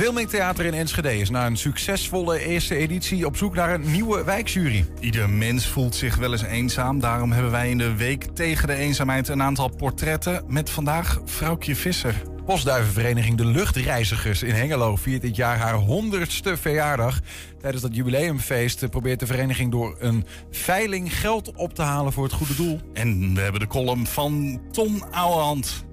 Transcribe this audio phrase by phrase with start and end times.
[0.00, 4.24] Wilming Theater in Enschede is na een succesvolle eerste editie op zoek naar een nieuwe
[4.24, 4.84] wijkjury.
[5.00, 7.00] Ieder mens voelt zich wel eens eenzaam.
[7.00, 10.44] Daarom hebben wij in de week tegen de eenzaamheid een aantal portretten.
[10.46, 12.22] Met vandaag Vrouwtje Visser.
[12.44, 17.20] Postduivenvereniging De Luchtreizigers in Hengelo viert dit jaar haar honderdste verjaardag.
[17.60, 22.32] Tijdens dat jubileumfeest probeert de vereniging door een veiling geld op te halen voor het
[22.32, 22.80] goede doel.
[22.92, 25.88] En we hebben de column van Tom Ouwehand.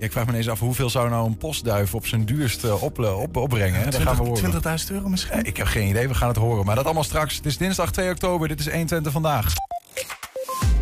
[0.00, 2.98] Ja, ik vraag me eens af hoeveel zou nou een postduif op zijn duurste op,
[2.98, 3.80] op, opbrengen.
[3.80, 3.90] Hè?
[3.90, 4.52] Dat gaan we horen.
[4.52, 5.44] 20.000 euro misschien?
[5.44, 6.64] Ik heb geen idee, we gaan het horen.
[6.64, 7.36] Maar dat allemaal straks.
[7.36, 9.54] Het is dinsdag 2 oktober, dit is 120 vandaag.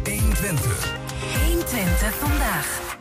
[0.05, 0.95] 120.
[1.47, 2.97] 120 vandaag.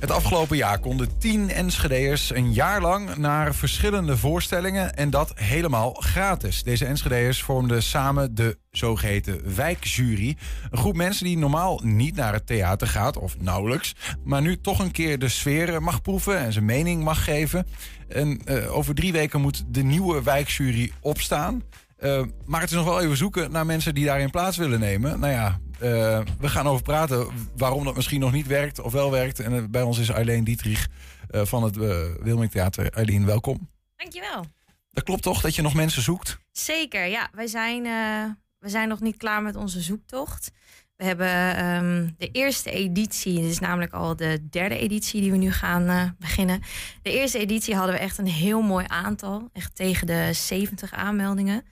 [0.00, 5.92] Het afgelopen jaar konden tien Enschede'ers een jaar lang naar verschillende voorstellingen en dat helemaal
[5.92, 6.62] gratis.
[6.62, 10.36] Deze Enschede'ers vormden samen de zogeheten wijkjury.
[10.70, 13.94] Een groep mensen die normaal niet naar het theater gaat, of nauwelijks,
[14.24, 17.66] maar nu toch een keer de sfeer mag proeven en zijn mening mag geven.
[18.08, 21.62] En uh, over drie weken moet de nieuwe wijkjury opstaan.
[22.00, 25.20] Uh, maar het is nog wel even zoeken naar mensen die daarin plaats willen nemen.
[25.20, 27.26] Nou ja, we gaan over praten
[27.56, 29.40] waarom dat misschien nog niet werkt of wel werkt.
[29.40, 30.88] En uh, bij ons is Eileen Dietrich
[31.30, 31.76] uh, van het
[32.22, 32.92] Wilming Theater.
[32.92, 33.70] Eileen, welkom.
[33.96, 34.44] Dankjewel.
[34.90, 36.38] Dat klopt toch dat je nog mensen zoekt?
[36.52, 37.28] Zeker, ja.
[37.32, 37.82] Wij zijn,
[38.58, 40.50] we zijn nog niet klaar met onze zoektocht.
[40.96, 45.36] We hebben um, de eerste editie, dit is namelijk al de derde editie die we
[45.36, 46.62] nu gaan beginnen.
[47.02, 51.64] De eerste editie hadden we echt een heel mooi aantal, echt tegen de 70 aanmeldingen.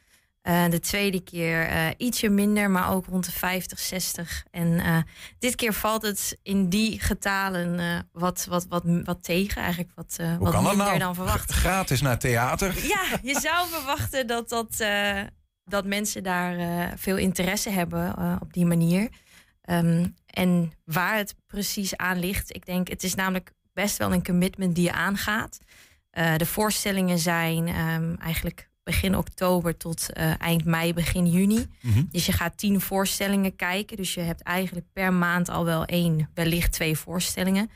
[0.48, 4.44] Uh, de tweede keer uh, ietsje minder, maar ook rond de 50, 60.
[4.50, 4.98] En uh,
[5.38, 9.62] dit keer valt het in die getalen wat, wat, wat, wat tegen.
[9.62, 10.98] Eigenlijk wat, wat minder nou?
[10.98, 11.52] dan verwacht.
[11.52, 12.74] Gratis naar theater?
[12.86, 14.84] Ja, je zou verwachten dat, dat,
[15.64, 19.08] dat mensen daar veel interesse hebben op die manier.
[19.70, 24.24] Um, en waar het precies aan ligt, ik denk, het is namelijk best wel een
[24.24, 25.58] commitment die je aangaat.
[26.36, 31.66] de voorstellingen zijn um, eigenlijk begin oktober tot uh, eind mei, begin juni.
[31.80, 32.08] Mm -hmm.
[32.10, 33.96] Dus je gaat tien voorstellingen kijken.
[33.96, 37.70] Dus je hebt eigenlijk per maand al wel één, wellicht twee voorstellingen.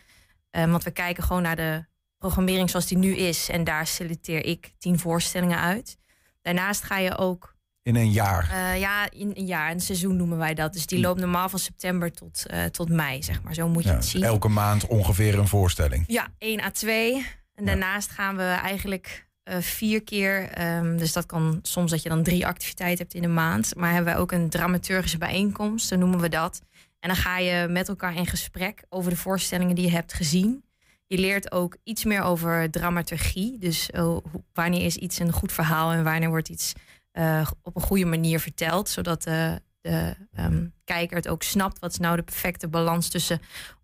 [0.50, 1.84] Um, want we kijken gewoon naar de
[2.18, 3.48] programmering zoals die nu is.
[3.48, 5.96] En daar selecteer ik tien voorstellingen uit.
[6.42, 7.56] Daarnaast ga je ook.
[7.82, 8.50] In een jaar?
[8.52, 9.70] Uh, ja, in een jaar.
[9.70, 10.72] Een seizoen noemen wij dat.
[10.72, 13.54] Dus die loopt normaal van september tot, uh, tot mei, zeg maar.
[13.54, 14.22] Zo moet je ja, het zien.
[14.22, 16.04] Elke maand ongeveer een voorstelling?
[16.06, 17.26] Ja, één à twee.
[17.54, 19.28] En daarnaast gaan we eigenlijk
[19.58, 20.62] vier keer.
[20.76, 23.74] Um, dus dat kan soms dat je dan drie activiteiten hebt in een maand.
[23.74, 26.62] Maar hebben wij ook een dramaturgische bijeenkomst, zo noemen we dat.
[27.00, 30.64] En dan ga je met elkaar in gesprek over de voorstellingen die je hebt gezien.
[31.06, 33.58] Je leert ook iets meer over dramaturgie.
[33.58, 34.16] Dus uh,
[34.52, 36.72] wanneer is iets een goed verhaal en wanneer wordt iets
[37.12, 38.88] uh, op een goede manier verteld.
[38.88, 41.78] Zodat de, de um, kijker het ook snapt.
[41.78, 43.40] Wat is nou de perfecte balans tussen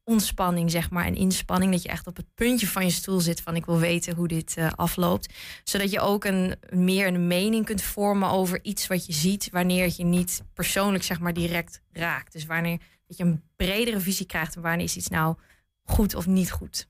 [0.07, 1.73] ontspanning zeg maar, en inspanning.
[1.73, 4.29] Dat je echt op het puntje van je stoel zit van ik wil weten hoe
[4.29, 5.33] dit uh, afloopt.
[5.65, 9.49] Zodat je ook een, meer een mening kunt vormen over iets wat je ziet...
[9.51, 12.33] wanneer het je niet persoonlijk zeg maar, direct raakt.
[12.33, 14.57] Dus wanneer dat je een bredere visie krijgt...
[14.57, 15.37] en wanneer is iets nou
[15.83, 16.89] goed of niet goed.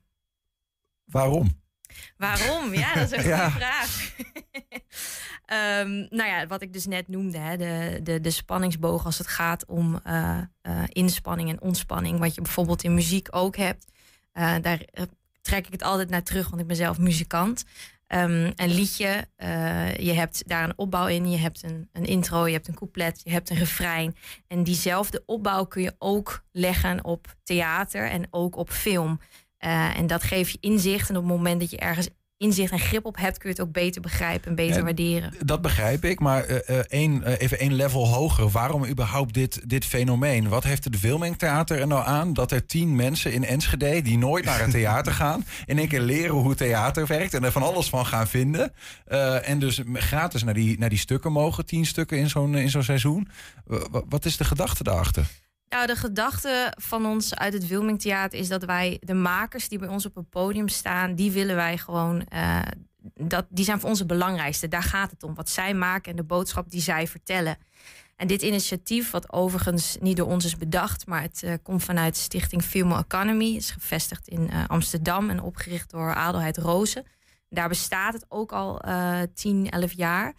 [1.05, 1.61] Waarom?
[2.17, 2.75] Waarom?
[2.75, 3.51] Ja, dat is een ja.
[3.51, 4.15] goede vraag.
[5.53, 9.27] um, nou ja, wat ik dus net noemde, hè, de, de, de spanningsboog als het
[9.27, 12.19] gaat om uh, uh, inspanning en ontspanning.
[12.19, 13.85] Wat je bijvoorbeeld in muziek ook hebt.
[14.35, 14.81] Uh, daar
[15.41, 17.65] trek ik het altijd naar terug, want ik ben zelf muzikant.
[18.09, 19.29] Um, een liedje,
[19.99, 23.21] je hebt daar een opbouw in, je hebt een, een intro, je hebt een couplet,
[23.25, 24.17] je hebt een refrein.
[24.47, 29.21] En diezelfde opbouw kun je ook leggen op theater en ook op film.
[29.59, 31.09] En dat geeft je inzicht.
[31.09, 33.67] En op het moment dat je ergens inzicht en grip op hebt, kun je het
[33.67, 35.33] ook beter begrijpen en beter Ja, waarderen.
[35.45, 38.49] Dat begrijp ik, maar eh, eh, één, eh, even één level hoger.
[38.49, 40.49] Waarom überhaupt dit, dit fenomeen?
[40.49, 44.19] Wat heeft het Wilming Theater er nou aan dat er tien mensen in Enschede die
[44.19, 47.63] nooit naar het theater gaan, in één keer leren hoe theater werkt en er van
[47.63, 48.73] alles van gaan vinden.
[49.09, 52.71] Uh, en dus gratis naar die, naar die stukken mogen, tien stukken in zo'n in
[52.71, 53.29] zo'n seizoen.
[53.67, 55.27] W- wat is de gedachte daarachter?
[55.77, 59.79] Nou, de gedachte van ons uit het Wilming Theater is dat wij de makers die
[59.79, 62.27] bij ons op het podium staan, die willen wij gewoon.
[62.35, 62.61] Uh,
[63.15, 64.69] dat, die zijn voor ons het belangrijkste.
[64.69, 65.35] Daar gaat het om.
[65.35, 67.59] Wat zij maken en de boodschap die zij vertellen.
[68.17, 72.17] En dit initiatief, wat overigens niet door ons is bedacht, maar het uh, komt vanuit
[72.17, 77.05] Stichting Film Economy, is gevestigd in uh, Amsterdam en opgericht door Adelheid Rozen.
[77.49, 80.35] Daar bestaat het ook al uh, 10, 11 jaar.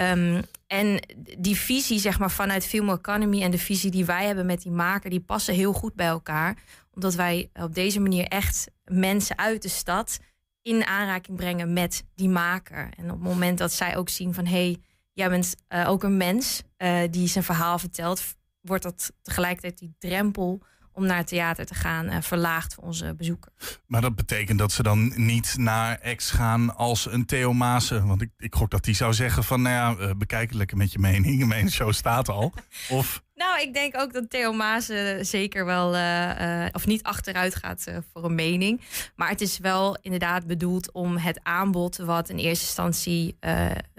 [0.00, 1.00] Um, en
[1.38, 4.72] die visie, zeg maar, vanuit Film Economy en de visie die wij hebben met die
[4.72, 6.56] maker, die passen heel goed bij elkaar.
[6.94, 10.18] Omdat wij op deze manier echt mensen uit de stad
[10.62, 12.88] in aanraking brengen met die maker.
[12.96, 14.78] En op het moment dat zij ook zien van hé, hey,
[15.12, 19.94] jij bent uh, ook een mens uh, die zijn verhaal vertelt, wordt dat tegelijkertijd die
[19.98, 20.62] drempel
[20.98, 23.52] om naar het theater te gaan eh, verlaagd voor onze bezoeker.
[23.86, 28.06] Maar dat betekent dat ze dan niet naar ex gaan als een Theo Maassen.
[28.06, 30.76] Want ik, ik gok dat die zou zeggen van, nou ja, eh, bekijk het lekker
[30.76, 31.46] met je mening.
[31.46, 32.52] Mijn show staat al.
[32.88, 37.54] Of Nou, ik denk ook dat Theo Maas eh, zeker wel, eh, of niet achteruit
[37.54, 38.80] gaat voor een mening.
[39.16, 43.36] Maar het is wel inderdaad bedoeld om het aanbod, wat in eerste instantie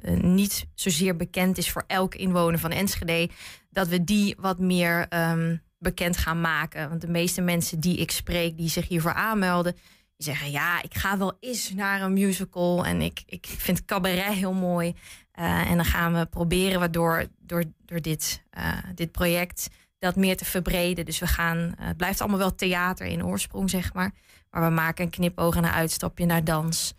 [0.01, 3.29] eh, niet zozeer bekend is voor elke inwoner van Enschede,
[3.69, 6.89] dat we die wat meer ehm, bekend gaan maken.
[6.89, 9.73] Want de meeste mensen die ik spreek, die zich hiervoor aanmelden,
[10.17, 14.33] die zeggen: Ja, ik ga wel eens naar een musical en ik, ik vind cabaret
[14.33, 14.95] heel mooi.
[15.39, 17.63] Eh, en dan gaan we proberen we door, door,
[18.01, 21.05] dit, eh, dit project dat meer te verbreden.
[21.05, 24.11] Dus we gaan, eh, het blijft allemaal wel theater in oorsprong, zeg maar.
[24.51, 26.93] Maar we maken een knipoog en een uitstapje naar dans.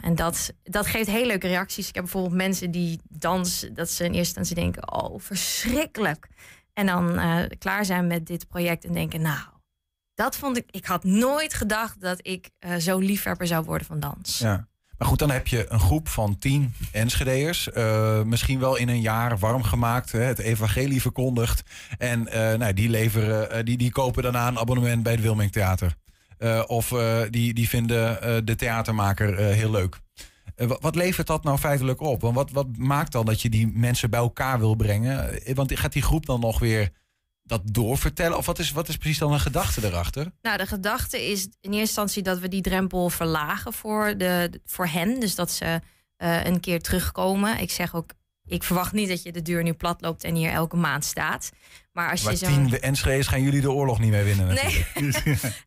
[0.00, 1.88] En dat, dat geeft heel leuke reacties.
[1.88, 6.28] Ik heb bijvoorbeeld mensen die dans, dat ze in eerste instantie denken: oh, verschrikkelijk.
[6.80, 9.40] En dan eh, klaar zijn met dit project en denken: nou,
[10.14, 10.64] dat vond ik.
[10.70, 14.38] Ik had nooit gedacht dat ik eh, zo liefhebber zou worden van dans.
[14.38, 14.68] Ja.
[14.98, 17.70] Maar goed, dan heb je een groep van tien Enschede'ers.
[17.70, 20.12] eh, misschien wel in een jaar warm gemaakt.
[20.12, 21.62] Hè, het evangelie verkondigd.
[21.98, 22.22] En
[22.58, 25.96] nou, die, leveren, eh, die, die kopen daarna een abonnement bij het Wilming Theater.
[26.66, 26.88] Of
[27.30, 30.00] die, die vinden de theatermaker heel leuk.
[30.60, 32.20] Eh, wa- wat levert dat nou feitelijk op?
[32.20, 35.42] Want wat, wat maakt dan dat je die mensen bij elkaar wil brengen?
[35.44, 36.90] Eh, Want gaat die groep dan nog weer
[37.42, 38.36] dat doorvertellen?
[38.36, 40.32] Of wat is, wat is precies dan een gedachte erachter?
[40.42, 44.86] Nou, de gedachte is in eerste instantie dat we die drempel verlagen voor, de, voor
[44.86, 45.20] hen.
[45.20, 45.80] Dus dat ze
[46.16, 47.58] eh, een keer terugkomen.
[47.58, 48.10] Ik zeg ook,
[48.44, 51.50] ik verwacht niet dat je de deur nu plat loopt en hier elke maand staat.
[51.92, 52.46] Maar als Maar je zo.
[52.46, 54.46] tien Enschede'ers gaan jullie de oorlog niet meer winnen.
[54.46, 54.86] Nee,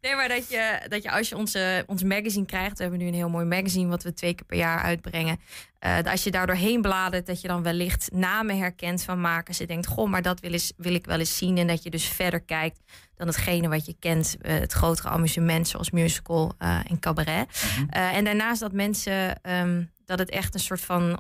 [0.02, 3.08] nee, maar dat je, dat je als je onze, ons magazine krijgt, we hebben nu
[3.08, 5.40] een heel mooi magazine wat we twee keer per jaar uitbrengen.
[5.80, 9.58] eh, als je daar doorheen bladert, dat je dan wellicht namen herkent van makers.
[9.58, 11.58] Je denkt, goh, maar dat wil, eens, wil ik wel eens zien.
[11.58, 12.80] En dat je dus verder kijkt
[13.16, 14.36] dan hetgene wat je kent.
[14.42, 17.48] eh, het grotere amusement zoals musical eh, en cabaret.
[17.90, 21.20] Eh, en daarnaast dat mensen, ehm, dat het echt een soort van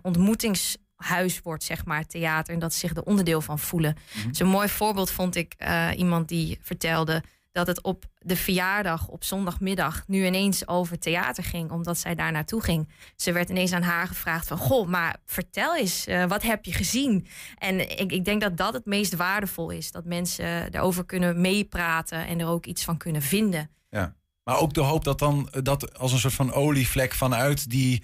[1.03, 2.53] ontmoetingshuis wordt, zeg maar, theater.
[2.53, 3.95] En dat ze zich er onderdeel van voelen.
[4.27, 9.07] Dus een mooi voorbeeld vond ik eh, iemand die vertelde dat het op de verjaardag
[9.07, 12.89] op zondagmiddag nu ineens over theater ging, omdat zij daar naartoe ging.
[13.15, 16.73] Ze werd ineens aan haar gevraagd van, goh, maar vertel eens, eh, wat heb je
[16.73, 17.27] gezien?
[17.57, 22.27] En ik, ik denk dat dat het meest waardevol is, dat mensen erover kunnen meepraten
[22.27, 23.69] en er ook iets van kunnen vinden.
[23.89, 24.15] Ja.
[24.43, 28.03] Maar ook de hoop dat dan eh, dat als een soort van olievlek vanuit die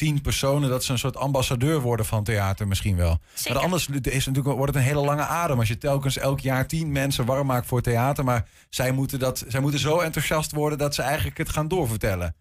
[0.00, 3.18] tien personen, dat ze een soort ambassadeur worden van theater misschien wel.
[3.34, 3.54] Zeker.
[3.54, 6.66] Maar anders is natuurlijk, wordt het een hele lange adem als je telkens elk jaar
[6.66, 8.24] tien mensen warm maakt voor theater.
[8.24, 12.34] Maar zij moeten, dat, zij moeten zo enthousiast worden dat ze eigenlijk het gaan doorvertellen.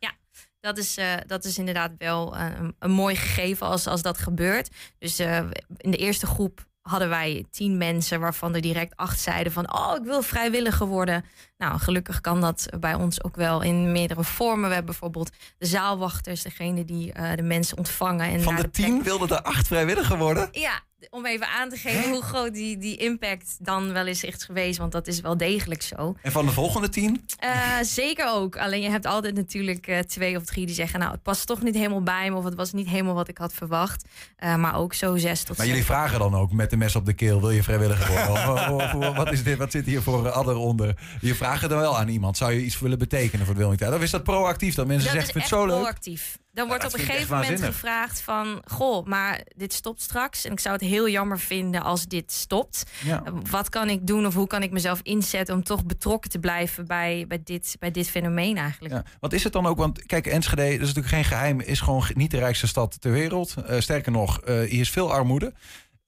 [0.60, 4.18] Dat is, eh, dat is inderdaad wel eh, een, een mooi gegeven als, als dat
[4.18, 4.70] gebeurt.
[5.00, 5.38] Dus eh,
[5.78, 9.74] in de eerste groep hadden wij tien mensen waarvan er direct acht zeiden van...
[9.74, 11.26] oh, ik wil vrijwilliger worden.
[11.58, 14.68] Nou, gelukkig kan dat bij ons ook wel in meerdere vormen.
[14.68, 18.30] We hebben bijvoorbeeld de zaalwachters, degene die eh, de mensen ontvangen.
[18.30, 20.48] En Van de plek- tien wilden er acht vrijwilliger worden.
[20.52, 20.80] Ja,
[21.10, 24.78] om even aan te geven hoe groot die, die impact dan wel is echt geweest.
[24.78, 26.16] Want dat is wel degelijk zo.
[26.22, 27.26] En van de volgende tien?
[27.40, 28.58] Eh, zeker ook.
[28.58, 31.00] Alleen je hebt altijd natuurlijk eh, twee of drie die zeggen...
[31.00, 32.36] nou, het past toch niet helemaal bij me...
[32.38, 34.06] of het was niet helemaal wat ik had verwacht.
[34.38, 35.96] Eh, maar ook zo zes tot Maar jullie zeven.
[35.96, 38.74] vragen dan ook met de mes op de keel, wil je vrijwilliger worden?
[38.76, 39.58] Of, of- of- wat is dit?
[39.58, 40.98] Wat zit hier voor adder onder?
[41.22, 42.38] Je vraagt het dan wel aan iemand.
[42.38, 43.98] Zou je iets willen betekenen voor het Wilming Theater?
[43.98, 44.76] Of is dat proactief?
[44.76, 45.84] Dat mensen Dat zeggen, is echt vind het zo leuk.
[45.84, 46.38] proactief.
[46.60, 48.64] Dan wordt op een gegeven moment gevraagd van...
[48.66, 50.46] goh, maar dit stopt straks.
[50.46, 52.84] En ik zou het heel jammer vinden als dit stopt.
[53.04, 53.24] Ja.
[53.50, 55.56] Wat kan ik doen of hoe kan ik mezelf inzetten...
[55.56, 58.94] om toch betrokken te blijven bij, bij, dit, bij dit fenomeen eigenlijk?
[58.94, 59.04] Ja.
[59.20, 59.78] Wat is het dan ook?
[59.78, 63.12] Want kijk, Enschede, dat is natuurlijk geen geheim, is gewoon niet de rijkste stad ter
[63.12, 63.56] wereld.
[63.66, 65.54] Eh, sterker nog, eh, hier is veel armoede.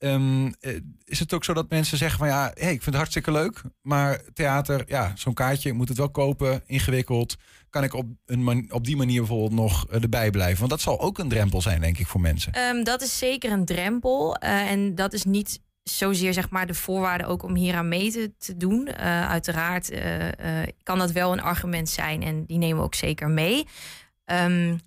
[0.01, 2.96] Ehm, eh, is het ook zo dat mensen zeggen van ja, hey, ik vind het
[2.96, 7.36] hartstikke leuk, maar theater, ja, zo'n kaartje, moet het wel kopen, ingewikkeld.
[7.70, 10.58] Kan ik op, een op die manier bijvoorbeeld nog eh, erbij blijven?
[10.58, 12.53] Want dat zal ook een drempel zijn, denk ik, voor mensen.
[12.53, 14.36] Ehm, dat is zeker een drempel.
[14.36, 18.12] eh, en dat is niet zozeer zeg maar, de voorwaarde ook om hier aan mee
[18.38, 18.96] te, doen.
[18.96, 19.91] Uiteraard
[20.84, 23.67] kan dat wel een argument zijn en die nemen we ook zeker mee.
[24.25, 24.77] Ehm,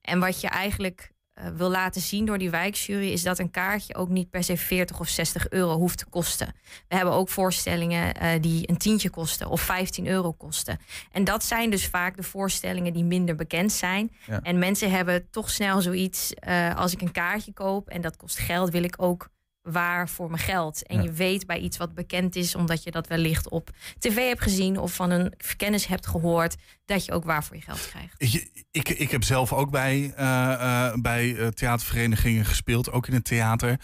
[0.00, 1.11] en wat je eigenlijk
[1.54, 3.12] wil laten zien door die wijkjury...
[3.12, 6.54] is dat een kaartje ook niet per se 40 of 60 euro hoeft te kosten.
[6.88, 10.78] We hebben ook voorstellingen eh, die een tientje kosten of 15 euro kosten.
[11.10, 14.12] En dat zijn dus vaak de voorstellingen die minder bekend zijn.
[14.26, 14.40] Ja.
[14.42, 16.32] En mensen hebben toch snel zoiets...
[16.34, 18.70] eh, als ik een kaartje koop en dat kost geld...
[18.70, 19.28] wil ik ook
[19.62, 20.86] waar voor mijn geld.
[20.86, 21.02] En Ja.
[21.02, 22.54] je weet bij iets wat bekend is...
[22.54, 24.78] omdat je dat wellicht op tv hebt gezien...
[24.78, 26.56] of van een kennis hebt gehoord...
[26.84, 28.14] dat je ook waar voor je geld krijgt.
[28.16, 33.14] Ik, ik, ik heb zelf ook bij, eh, eh, bij eh, theaterverenigingen gespeeld, ook in
[33.14, 33.80] het theater.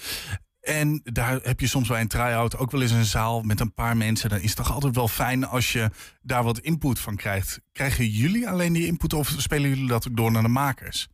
[0.60, 3.74] En daar heb je soms bij een try-out ook wel eens een zaal met een
[3.74, 4.28] paar mensen.
[4.28, 5.90] Dan is het toch altijd wel fijn als je
[6.22, 7.60] daar wat input van krijgt.
[7.72, 11.08] Krijgen jullie alleen die input of spelen jullie dat ook door naar de makers?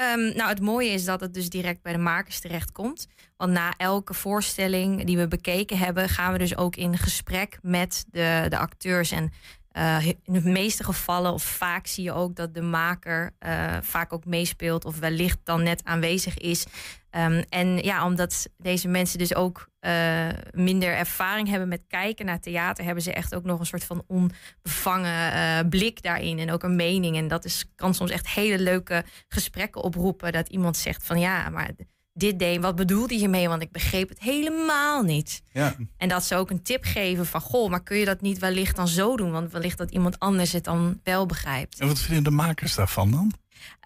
[0.00, 3.06] Um, nou, het mooie is dat het dus direct bij de makers terechtkomt.
[3.36, 8.04] Want na elke voorstelling die we bekeken hebben, gaan we dus ook in gesprek met
[8.10, 9.10] de, de acteurs.
[9.10, 9.32] En
[9.76, 14.12] uh, in de meeste gevallen, of vaak zie je ook dat de maker uh, vaak
[14.12, 16.66] ook meespeelt of wellicht dan net aanwezig is.
[17.16, 22.40] Um, en ja, omdat deze mensen dus ook uh, minder ervaring hebben met kijken naar
[22.40, 26.76] theater, hebben ze echt ook nog een soort van onbevangen blik daarin en ook een
[26.76, 27.16] mening.
[27.16, 30.32] En dat is, kan soms echt hele leuke gesprekken oproepen.
[30.32, 31.70] Dat iemand zegt van ja, maar
[32.20, 32.60] dit deed.
[32.60, 33.48] Wat bedoelde je mee?
[33.48, 35.42] Want ik begreep het helemaal niet.
[35.52, 35.74] Ja.
[35.96, 37.40] En dat ze ook een tip geven van...
[37.40, 39.30] goh, maar kun je dat niet wellicht dan zo doen?
[39.30, 41.80] Want wellicht dat iemand anders het dan wel begrijpt.
[41.80, 43.32] En wat vinden de makers daarvan dan?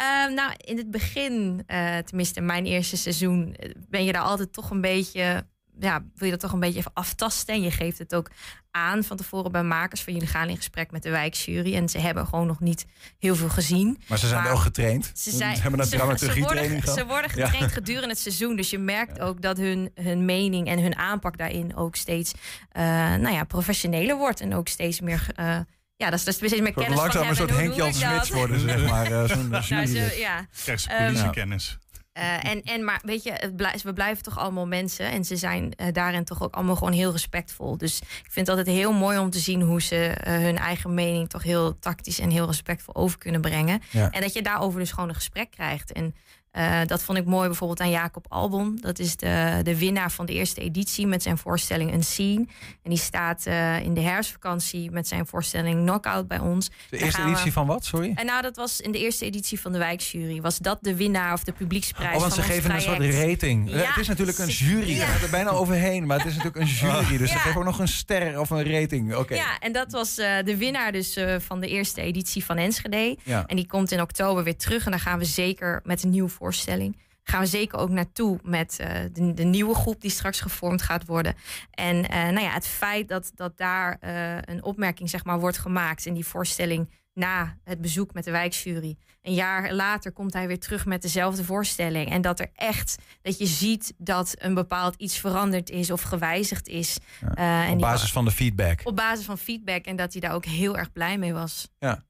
[0.00, 3.56] Uh, nou, in het begin, uh, tenminste mijn eerste seizoen...
[3.88, 5.46] ben je daar altijd toch een beetje
[5.78, 7.54] ja, wil je dat toch een beetje even aftasten.
[7.54, 8.30] En je geeft het ook
[8.70, 10.02] aan van tevoren bij makers.
[10.02, 11.74] Van jullie gaan in gesprek met de wijkjury.
[11.74, 12.86] En ze hebben gewoon nog niet
[13.18, 13.98] heel veel gezien.
[14.06, 15.10] Maar ze zijn wel getraind.
[15.14, 16.98] Ze, zijn, ze hebben een dramaturgie training gehad.
[16.98, 17.68] Ze worden getraind ja.
[17.68, 18.56] gedurende het seizoen.
[18.56, 22.32] Dus je merkt ook dat hun, hun mening en hun aanpak daarin ook steeds
[22.72, 22.82] uh,
[23.14, 24.40] nou ja, professioneler wordt.
[24.40, 25.26] En ook steeds meer.
[25.40, 25.58] Uh,
[25.96, 28.30] ja, dat is, dat is steeds meer kennis langzaam van een soort Henk Jan Smits
[28.30, 29.10] worden, zeg maar.
[29.10, 30.46] Uh, zo'n nou, ze, ja.
[30.62, 31.78] Krijg ze politiekennis.
[32.18, 35.10] Uh, en, en maar weet je, het blijf, we blijven toch allemaal mensen.
[35.10, 37.76] En ze zijn uh, daarin toch ook allemaal gewoon heel respectvol.
[37.76, 40.94] Dus ik vind het altijd heel mooi om te zien hoe ze uh, hun eigen
[40.94, 43.82] mening toch heel tactisch en heel respectvol over kunnen brengen.
[43.90, 44.10] Ja.
[44.10, 45.92] En dat je daarover dus gewoon een gesprek krijgt.
[45.92, 46.14] En
[46.56, 48.78] uh, dat vond ik mooi bijvoorbeeld aan Jacob Albon.
[48.80, 52.46] Dat is de, de winnaar van de eerste editie met zijn voorstelling Een Scene.
[52.82, 56.70] En die staat uh, in de herfstvakantie met zijn voorstelling Knockout bij ons.
[56.90, 57.52] De eerste editie we...
[57.52, 58.12] van wat, sorry?
[58.14, 60.40] En nou, dat was in de eerste editie van de wijkjury.
[60.40, 63.70] Was dat de winnaar of de publieksprijs oh, want ze geven een soort rating.
[63.70, 64.90] Ja, het is natuurlijk een jury.
[64.90, 64.98] Ja.
[64.98, 66.06] Daar gaat er bijna overheen.
[66.06, 67.16] Maar het is natuurlijk een jury.
[67.18, 67.36] Dus Ja.
[67.36, 69.14] ze geven ook nog een ster of een rating.
[69.14, 69.34] Oké.
[69.34, 73.16] Ja, en dat was uh, de winnaar dus van de eerste editie van Enschede.
[73.22, 73.44] Ja.
[73.46, 74.84] En die komt in oktober weer terug.
[74.84, 76.96] En dan gaan we zeker met een nieuwe voorstelling.
[77.22, 81.06] Gaan we zeker ook naartoe met uh, de, de, nieuwe groep die straks gevormd gaat
[81.06, 81.34] worden.
[81.70, 85.58] En uh, nou ja, het feit dat, dat daar uh, een opmerking zeg maar, wordt
[85.58, 88.96] gemaakt in die voorstelling na het bezoek met de wijkjury.
[89.22, 92.10] Een jaar later komt hij weer terug met dezelfde voorstelling.
[92.10, 96.68] En dat er echt, dat je ziet dat een bepaald iets veranderd is of gewijzigd
[96.68, 96.98] is.
[97.34, 98.80] Ja, en op basis van de feedback.
[98.84, 99.84] Op basis van feedback.
[99.84, 101.68] En dat hij daar ook heel erg blij mee was.
[101.78, 102.04] Ja.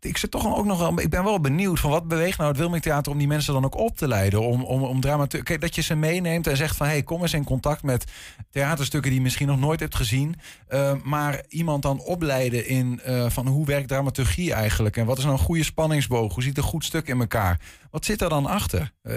[0.00, 1.00] Ik zit toch ook nog wel.
[1.00, 3.64] Ik ben wel benieuwd van wat beweegt nou het Wilming Theater om die mensen dan
[3.64, 4.40] ook op te leiden.
[4.40, 5.00] Om, om, om.
[5.00, 8.04] Kijk, dat je ze meeneemt en zegt van hey, kom eens in contact met
[8.50, 10.34] theaterstukken die je misschien nog nooit hebt gezien.
[10.68, 14.96] Uh, maar iemand dan opleiden in uh, van hoe werkt dramaturgie eigenlijk?
[14.96, 16.34] En wat is nou een goede spanningsboog?
[16.34, 17.60] Hoe ziet een goed stuk in elkaar?
[17.94, 18.92] Wat zit er dan achter?
[19.02, 19.14] Uh,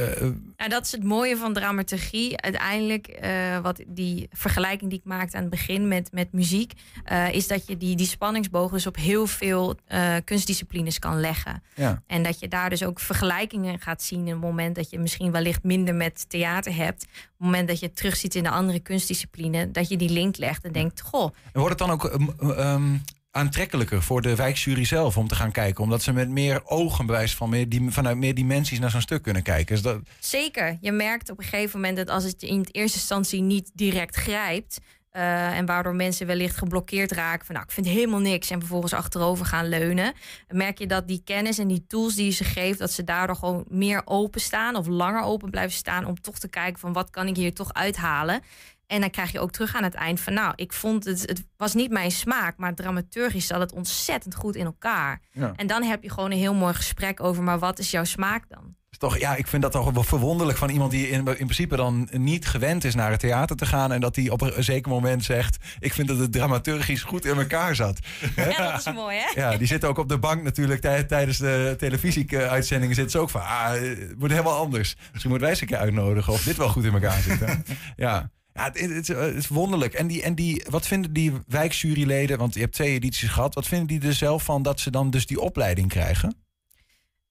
[0.58, 2.38] nou, dat is het mooie van dramaturgie.
[2.42, 6.74] Uiteindelijk, uh, wat die vergelijking die ik maakte aan het begin met, met muziek,
[7.12, 9.76] uh, is dat je die, die spanningsboog dus op heel veel
[10.24, 11.64] kunstdisciplines kan leggen.
[11.76, 12.04] Ja.
[12.08, 15.32] En dat je daar dus ook vergelijkingen gaat zien in het moment dat je misschien
[15.32, 17.04] wellicht minder met theater hebt.
[17.04, 20.38] Op het moment dat je het terugziet in een andere kunstdiscipline, dat je die link
[20.38, 21.34] legt en denkt, goh.
[21.52, 23.04] En wordt het dan ook um, um,
[23.38, 25.84] aantrekkelijker voor de wijkjury zelf om te gaan kijken?
[25.84, 29.24] Omdat ze met meer ogen, bewijs van meer, die, vanuit meer dimensies naar zo'n stuk
[29.24, 29.76] kunnen kijken.
[29.76, 30.00] Is dat...
[30.20, 30.78] Zeker.
[30.82, 34.80] Je merkt op een gegeven moment dat als het in eerste instantie niet direct grijpt.
[35.14, 38.94] Uh, en waardoor mensen wellicht geblokkeerd raken van nou, ik vind helemaal niks en vervolgens
[38.94, 40.14] achterover gaan leunen.
[40.48, 43.36] Merk je dat die kennis en die tools die je ze geeft, dat ze daardoor
[43.36, 47.28] gewoon meer openstaan of langer open blijven staan om toch te kijken van wat kan
[47.28, 48.42] ik hier toch uithalen.
[48.88, 51.44] En dan krijg je ook terug aan het eind van nou, ik vond het, het
[51.58, 55.22] was niet mijn smaak, maar dramaturgisch zat het ontzettend goed in elkaar.
[55.32, 55.54] Ja.
[55.56, 58.44] En dan heb je gewoon een heel mooi gesprek over, maar wat is jouw smaak
[58.50, 58.76] dan?
[58.98, 62.08] Toch, ja, ik vind dat toch wel verwonderlijk van iemand die in, in principe dan
[62.12, 63.92] niet gewend is naar het theater te gaan.
[63.92, 67.38] En dat die op een zeker moment zegt: Ik vind dat het dramaturgisch goed in
[67.38, 68.00] elkaar zat.
[68.36, 69.42] Ja, dat is mooi, hè?
[69.42, 72.96] Ja, die zit ook op de bank natuurlijk tij, tijdens de televisieuitzendingen.
[72.96, 74.96] Zit ze ook van: Ah, het wordt helemaal anders.
[75.12, 77.40] Misschien moeten wij eens een keer uitnodigen of dit wel goed in elkaar zit.
[77.40, 77.54] Hè?
[78.06, 78.32] ja.
[78.58, 79.94] Ja, het, is wonderlijk.
[79.94, 83.68] En, die, en die, wat vinden die wijkjuryleden, want je hebt twee edities gehad, wat
[83.68, 86.36] vinden die er zelf van dat ze dan dus die opleiding krijgen?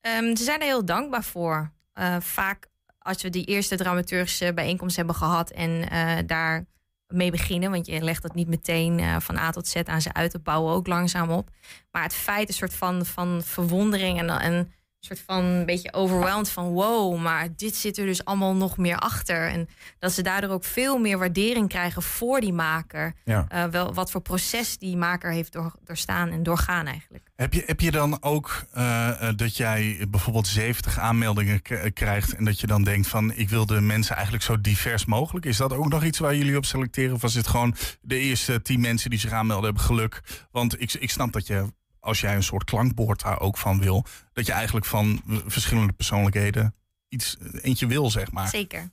[0.00, 1.72] Um, ze zijn er heel dankbaar voor.
[1.94, 2.66] Uh, vaak
[2.98, 6.66] als we die eerste dramaturgische bijeenkomst hebben gehad en uh, daar
[7.06, 10.12] mee beginnen, want je legt dat niet meteen uh, van A tot Z aan ze
[10.12, 11.50] uit, te bouwen ook langzaam op.
[11.90, 14.72] Maar het feit, een soort van, van verwondering en, en
[15.06, 18.96] soort van een beetje overweldigd van wow, maar dit zit er dus allemaal nog meer
[18.96, 19.48] achter.
[19.48, 23.14] En dat ze daardoor ook veel meer waardering krijgen voor die maker.
[23.24, 23.46] Ja.
[23.52, 27.24] Uh, wel wat voor proces die maker heeft door, doorstaan en doorgaan eigenlijk.
[27.36, 32.60] Heb je, heb je dan ook uh, dat jij bijvoorbeeld 70 aanmeldingen krijgt en dat
[32.60, 35.46] je dan denkt van ik wil de mensen eigenlijk zo divers mogelijk?
[35.46, 37.14] Is dat ook nog iets waar jullie op selecteren?
[37.14, 40.22] Of was het gewoon de eerste 10 mensen die zich aanmelden hebben geluk?
[40.50, 41.72] Want ik, ik snap dat je
[42.06, 46.74] als jij een soort klankbord daar ook van wil, dat je eigenlijk van verschillende persoonlijkheden
[47.08, 48.48] iets eentje wil, zeg maar.
[48.48, 48.90] Zeker.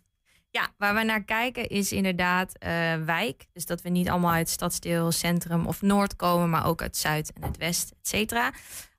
[0.50, 2.70] Ja, waar we naar kijken is inderdaad uh,
[3.06, 3.46] wijk.
[3.54, 7.34] Dus dat we niet allemaal uit stadsdeel, centrum of noord komen, maar ook uit zuid
[7.34, 8.48] en het west, et cetera.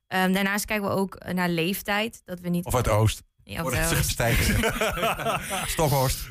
[0.07, 2.21] Um, daarnaast kijken we ook naar leeftijd.
[2.25, 3.23] Dat we niet of uit oost.
[3.43, 4.73] Ja, of uit stijgen.
[5.75, 6.27] Stokhorst.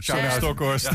[0.00, 0.34] Yes.
[0.34, 0.88] Stokhorst.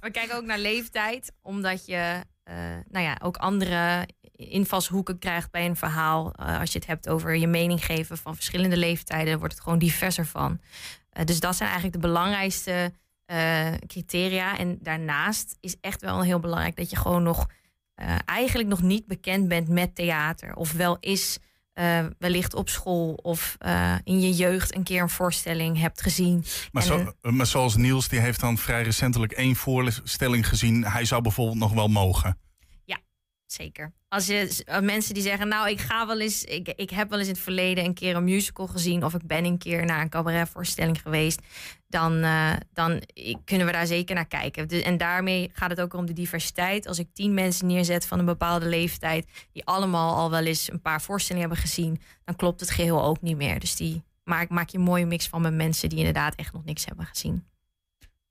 [0.00, 2.54] We kijken ook naar leeftijd, omdat je uh,
[2.88, 4.08] nou ja, ook andere
[4.48, 6.32] invalshoeken krijgt bij een verhaal.
[6.40, 9.78] Uh, als je het hebt over je mening geven van verschillende leeftijden, wordt het gewoon
[9.78, 10.60] diverser van.
[11.12, 12.92] Uh, dus dat zijn eigenlijk de belangrijkste
[13.26, 14.58] uh, criteria.
[14.58, 17.46] En daarnaast is echt wel heel belangrijk dat je gewoon nog
[18.24, 20.54] eigenlijk nog niet bekend bent met theater.
[20.54, 21.38] Of wel is
[22.18, 23.56] wellicht op school of
[24.04, 26.44] in je jeugd een keer een voorstelling hebt gezien.
[26.72, 30.84] Maar, zo, maar zoals Niels, die heeft dan vrij recentelijk één voorstelling gezien.
[30.84, 32.38] Hij zou bijvoorbeeld nog wel mogen.
[33.46, 33.92] Zeker.
[34.14, 37.28] Als je mensen die zeggen, nou, ik ga wel eens, ik, ik heb wel eens
[37.28, 40.08] in het verleden een keer een musical gezien, of ik ben een keer naar een
[40.08, 41.40] cabaretvoorstelling geweest,
[41.88, 43.02] dan, uh, dan
[43.44, 44.68] kunnen we daar zeker naar kijken.
[44.68, 46.86] De, en daarmee gaat het ook om de diversiteit.
[46.86, 50.80] Als ik tien mensen neerzet van een bepaalde leeftijd, die allemaal al wel eens een
[50.80, 53.60] paar voorstellingen hebben gezien, dan klopt het geheel ook niet meer.
[53.60, 56.64] Dus die maak, maak je een mooie mix van met mensen die inderdaad echt nog
[56.64, 57.46] niks hebben gezien.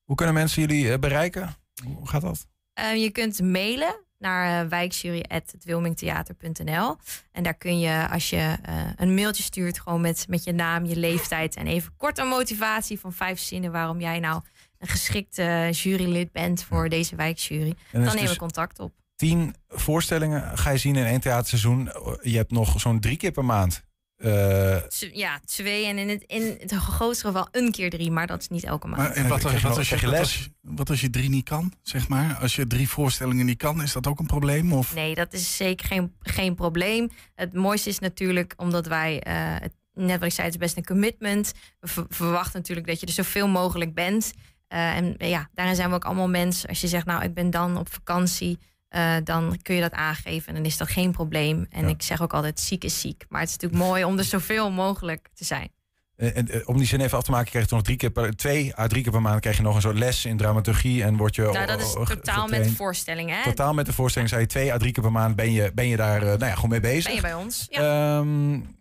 [0.03, 1.55] Hoe kunnen mensen jullie uh, bereiken?
[1.85, 2.47] Hoe gaat dat?
[2.79, 6.97] Uh, je kunt mailen naar uh, wijkjury.wilmingtheater.nl.
[7.31, 10.85] En daar kun je, als je uh, een mailtje stuurt, gewoon met, met je naam,
[10.85, 14.41] je leeftijd en even kort een motivatie van vijf zinnen waarom jij nou
[14.79, 17.73] een geschikte jurylid bent voor deze wijkjury.
[17.91, 18.93] Dan nemen we dus contact op.
[19.15, 21.91] Tien voorstellingen ga je zien in één theaterseizoen.
[22.21, 23.83] Je hebt nog zo'n drie keer per maand.
[24.23, 24.77] Uh,
[25.13, 28.47] ja, twee en in het, in het grootste geval een keer drie, maar dat is
[28.47, 29.01] niet elke maand.
[29.01, 31.73] Maar, en wat, wat, wat, als je, wat, als, wat als je drie niet kan,
[31.81, 32.35] zeg maar?
[32.35, 34.73] Als je drie voorstellingen niet kan, is dat ook een probleem?
[34.73, 34.95] Of?
[34.95, 37.09] Nee, dat is zeker geen, geen probleem.
[37.35, 40.77] Het mooiste is natuurlijk omdat wij, uh, het, net wat ik zei, het is best
[40.77, 41.51] een commitment.
[41.79, 44.33] We verwachten natuurlijk dat je er zoveel mogelijk bent.
[44.69, 46.69] Uh, en ja, daarin zijn we ook allemaal mensen.
[46.69, 48.59] Als je zegt, nou, ik ben dan op vakantie.
[48.95, 51.67] Uh, dan kun je dat aangeven en dan is dat geen probleem.
[51.69, 51.89] En ja.
[51.89, 53.25] ik zeg ook altijd, ziek is ziek.
[53.29, 55.69] Maar het is natuurlijk mooi om er zoveel mogelijk te zijn.
[56.15, 58.35] En, en, om die zin even af te maken, krijg je nog drie keer per,
[58.35, 61.17] twee à drie keer per maand krijg je nog een soort les in dramaturgie en
[61.17, 61.41] word je.
[61.41, 63.43] Nou, dat is totaal met de voorstelling, hè?
[63.43, 65.87] Totaal met de voorstelling, zei je twee à drie keer per maand ben je, ben
[65.87, 67.05] je daar nou ja, gewoon mee bezig.
[67.05, 67.67] Ben je bij ons?
[67.69, 68.17] Ja.
[68.17, 68.75] Um,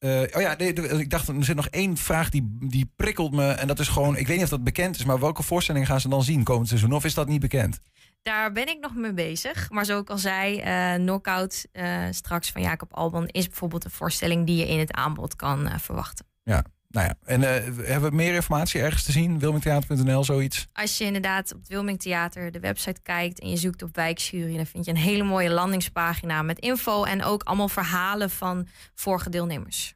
[0.00, 3.50] uh, oh ja, ik dacht, er zit nog één vraag die, die prikkelt me.
[3.50, 6.00] En dat is gewoon, ik weet niet of dat bekend is, maar welke voorstellingen gaan
[6.00, 6.92] ze dan zien komend seizoen?
[6.92, 7.80] Of is dat niet bekend?
[8.26, 9.70] Daar ben ik nog mee bezig.
[9.70, 13.90] Maar zoals ik al zei, uh, Knockout uh, straks van Jacob Alban is bijvoorbeeld een
[13.90, 16.26] voorstelling die je in het aanbod kan uh, verwachten.
[16.42, 17.14] Ja, nou ja.
[17.24, 19.38] En hebben we meer informatie ergens te zien?
[19.38, 20.66] Wilmingtheater.nl, zoiets?
[20.72, 24.56] Als je inderdaad op het Wilming Theater de website kijkt en je zoekt op wijkjury,
[24.56, 29.30] dan vind je een hele mooie landingspagina met info en ook allemaal verhalen van vorige
[29.30, 29.94] deelnemers.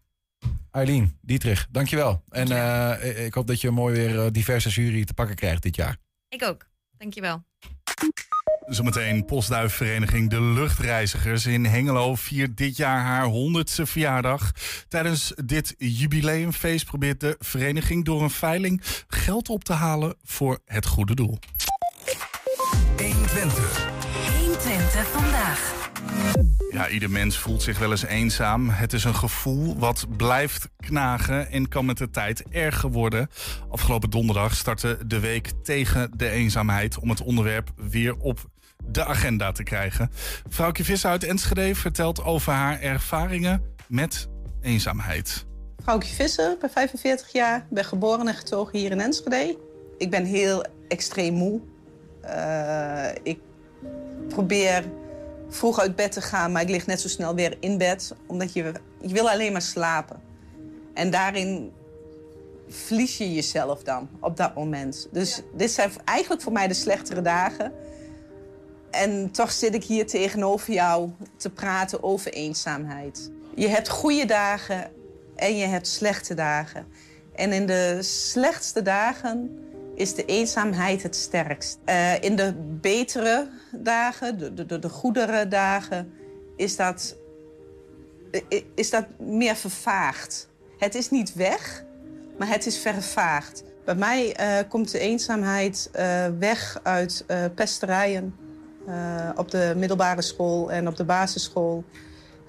[0.71, 2.23] Eileen, Dietrich, dankjewel.
[2.29, 2.93] dankjewel.
[2.93, 5.97] En ik hoop dat je een mooi weer diverse jury te pakken krijgt dit jaar.
[6.29, 6.69] Ik ook.
[6.97, 7.49] Dankjewel.
[8.67, 14.53] Zometeen Postduifvereniging De Luchtreizigers in Hengelo viert dit jaar haar 100ste verjaardag.
[14.89, 20.87] Tijdens dit jubileumfeest probeert de vereniging door een veiling geld op te halen voor het
[20.87, 21.39] goede doel.
[22.97, 23.89] 120.
[24.39, 25.89] 120 vandaag.
[26.73, 28.69] Ja, ieder mens voelt zich wel eens eenzaam.
[28.69, 33.29] Het is een gevoel wat blijft knagen en kan met de tijd erger worden.
[33.69, 38.39] Afgelopen donderdag startte de week tegen de eenzaamheid om het onderwerp weer op
[38.85, 40.11] de agenda te krijgen.
[40.49, 44.29] Vrouwtje Visser uit Enschede vertelt over haar ervaringen met
[44.61, 45.47] eenzaamheid.
[45.83, 49.59] Vrouwtje Visser, ben 45 jaar, ben geboren en getogen hier in Enschede.
[49.99, 51.61] Ik ben heel extreem moe.
[52.25, 53.39] Uh, ik
[54.29, 54.85] probeer
[55.51, 58.15] vroeg uit bed te gaan, maar ik lig net zo snel weer in bed.
[58.27, 60.21] Omdat je, je wil alleen maar slapen.
[60.95, 61.73] En daarin
[62.69, 65.09] verlies je jezelf dan op dat moment.
[65.13, 67.73] Dus dit zijn eigenlijk voor mij de slechtere dagen.
[68.91, 73.31] En toch zit ik hier tegenover jou te praten over eenzaamheid.
[73.55, 74.91] Je hebt goede dagen
[75.37, 76.87] en je hebt slechte dagen.
[77.35, 79.70] En in de slechtste dagen
[80.01, 81.79] is de eenzaamheid het sterkst.
[81.87, 86.13] Uh, in de betere dagen, de, de, de goedere dagen,
[86.57, 87.17] is dat
[88.75, 90.49] is dat meer vervaagd.
[90.79, 91.85] Het is niet weg,
[92.39, 93.65] maar het is vervaagd.
[93.85, 98.37] Bij mij uh, komt de eenzaamheid uh, weg uit pesterijen
[99.37, 101.85] op de middelbare school en op de basisschool.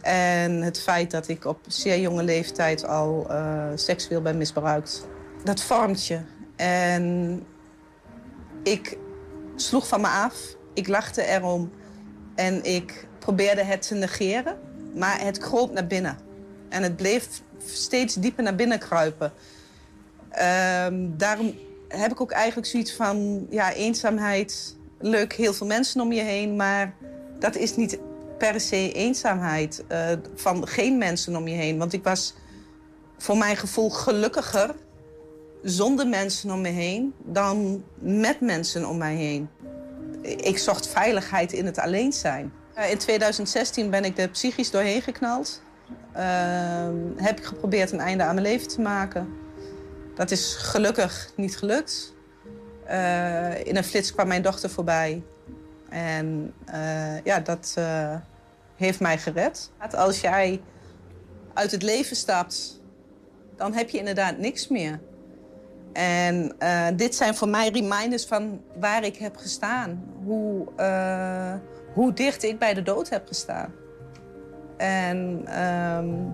[0.01, 3.27] En het feit dat ik op zeer jonge leeftijd al
[3.75, 5.07] seksueel ben misbruikt.
[5.43, 6.19] Dat vormt je.
[6.61, 7.43] En
[8.63, 8.97] ik
[9.55, 10.55] sloeg van me af.
[10.73, 11.71] Ik lachte erom.
[12.35, 14.59] En ik probeerde het te negeren.
[14.95, 16.17] Maar het kroop naar binnen.
[16.69, 17.27] En het bleef
[17.65, 19.33] steeds dieper naar binnen kruipen.
[20.85, 21.53] Um, daarom
[21.87, 23.47] heb ik ook eigenlijk zoiets van...
[23.49, 26.55] ja, eenzaamheid, leuk, heel veel mensen om je heen...
[26.55, 26.93] maar
[27.39, 27.99] dat is niet
[28.37, 31.77] per se eenzaamheid uh, van geen mensen om je heen.
[31.77, 32.33] Want ik was
[33.17, 34.75] voor mijn gevoel gelukkiger
[35.63, 37.13] zonder mensen om me heen...
[37.23, 39.49] dan met mensen om mij heen.
[40.21, 42.53] Ik zocht veiligheid in het alleen zijn.
[42.89, 45.61] In 2016 ben ik er psychisch doorheen geknald.
[46.15, 46.21] Uh,
[47.15, 49.27] heb ik geprobeerd een einde aan mijn leven te maken.
[50.15, 52.13] Dat is gelukkig niet gelukt.
[52.89, 55.23] Uh, in een flits kwam mijn dochter voorbij.
[55.89, 57.77] En uh, ja, dat
[58.75, 59.71] heeft mij gered.
[59.95, 60.61] Als jij
[61.53, 62.81] uit het leven stapt,
[63.55, 64.99] dan heb je inderdaad niks meer.
[65.93, 66.55] En
[66.95, 70.03] dit zijn voor mij reminders van waar ik heb gestaan.
[70.23, 70.67] Hoe,
[71.93, 73.73] hoe dicht ik bij de dood heb gestaan.
[74.77, 76.33] En um,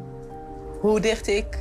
[0.80, 1.58] hoe dicht ik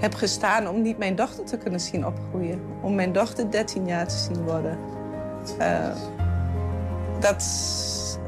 [0.00, 2.60] heb gestaan om niet mijn dochter te kunnen zien opgroeien.
[2.82, 4.78] Om mijn dochter 13 jaar te zien worden.
[5.58, 5.96] Uh,
[7.20, 7.44] dat,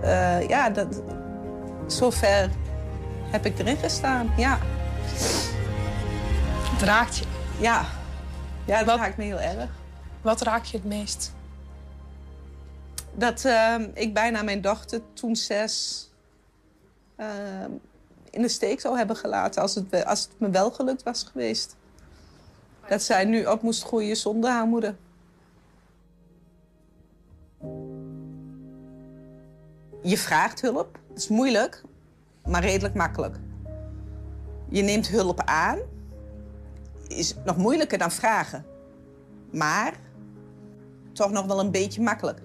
[0.05, 1.03] uh, ja, dat,
[1.87, 2.51] zover
[3.31, 4.59] heb ik erin gestaan, ja.
[6.72, 7.24] Het raakt je?
[7.61, 7.85] Ja,
[8.64, 9.70] ja dat Wat, raakt me heel erg.
[10.22, 11.32] Wat raakt je het meest?
[13.14, 16.06] Dat uh, ik bijna mijn dochter, toen zes,
[18.30, 21.76] in de steek zou hebben gelaten als het, als het me wel gelukt was geweest.
[22.88, 24.96] Dat zij nu op moest groeien zonder haar moeder.
[30.02, 30.98] Je vraagt hulp.
[31.08, 31.82] Dat is moeilijk,
[32.44, 33.37] maar redelijk makkelijk.
[34.68, 35.78] Je neemt hulp aan.
[37.16, 38.64] Is nog moeilijker dan vragen.
[39.51, 39.94] Maar
[41.12, 42.40] toch nog wel een beetje makkelijk.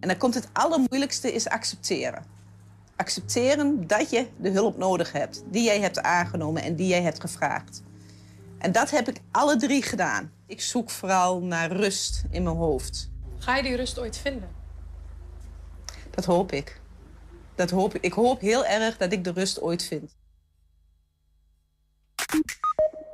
[0.00, 2.32] En dan komt het allermoeilijkste is accepteren
[3.02, 5.42] accepteren dat je de hulp nodig hebt.
[5.46, 7.82] Die jij hebt aangenomen en die jij hebt gevraagd.
[8.58, 10.32] En dat heb ik alle drie gedaan.
[10.46, 13.10] Ik zoek vooral naar rust in mijn hoofd.
[13.38, 14.48] Ga je die rust ooit vinden?
[16.10, 16.80] Dat hoop ik.
[17.54, 18.02] Dat hoop ik.
[18.02, 20.16] ik hoop heel erg dat ik de rust ooit vind.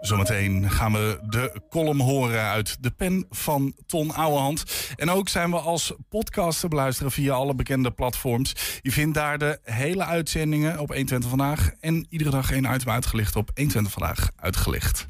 [0.01, 4.65] Zometeen gaan we de column horen uit de pen van Ton Ouwehand.
[4.97, 8.81] En ook zijn we als podcast te beluisteren via alle bekende platforms.
[8.81, 11.71] Je vindt daar de hele uitzendingen op 120 Vandaag.
[11.81, 15.07] En iedere dag één item uitgelicht op 120 Vandaag uitgelicht.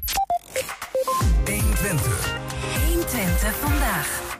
[1.45, 2.37] 120.
[2.87, 4.37] 120 Vandaag.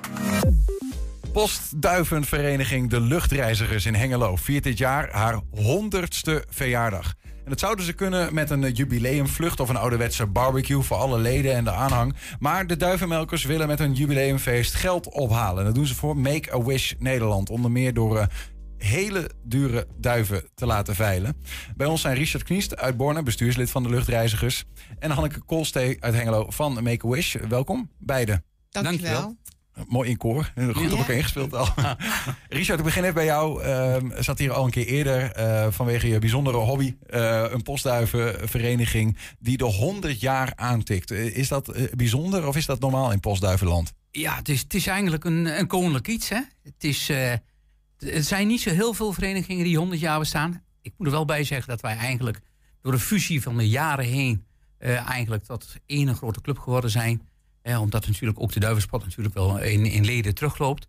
[1.33, 7.13] Postduivenvereniging De Luchtreizigers in Hengelo viert dit jaar haar honderdste verjaardag.
[7.49, 11.53] En dat zouden ze kunnen met een jubileumvlucht of een ouderwetse barbecue voor alle leden
[11.53, 12.15] en de aanhang.
[12.39, 15.65] Maar de duivenmelkers willen met hun jubileumfeest geld ophalen.
[15.65, 17.49] dat doen ze voor Make-A-Wish Nederland.
[17.49, 18.25] Onder meer door uh,
[18.77, 21.37] hele dure duiven te laten veilen.
[21.75, 24.63] Bij ons zijn Richard Kniest uit Borne, bestuurslid van de Luchtreizigers.
[24.99, 27.35] En Hanneke Kolstee uit Hengelo van Make-A-Wish.
[27.35, 28.41] Welkom, beide.
[28.69, 29.11] Dankjewel.
[29.11, 29.37] Dankjewel.
[29.87, 30.51] Mooi in koor.
[30.73, 31.67] Goed op elkaar ingespeeld al.
[32.49, 33.63] Richard, ik begin even bij jou.
[33.63, 36.95] Uh, zat hier al een keer eerder uh, vanwege je bijzondere hobby.
[37.09, 41.11] Uh, een postduivenvereniging die de 100 jaar aantikt.
[41.11, 43.93] Is dat bijzonder of is dat normaal in postduivenland?
[44.11, 46.29] Ja, het is, het is eigenlijk een, een koninklijk iets.
[46.29, 46.41] Hè?
[46.63, 47.41] Het, is, er
[48.23, 50.63] zijn niet zo heel veel verenigingen die 100 jaar bestaan.
[50.81, 52.39] Ik moet er wel bij zeggen dat wij eigenlijk
[52.81, 54.45] door de fusie van de jaren heen...
[54.79, 57.28] eigenlijk tot één grote club geworden zijn
[57.77, 60.87] omdat natuurlijk ook de duivenspot natuurlijk wel in, in leden terugloopt.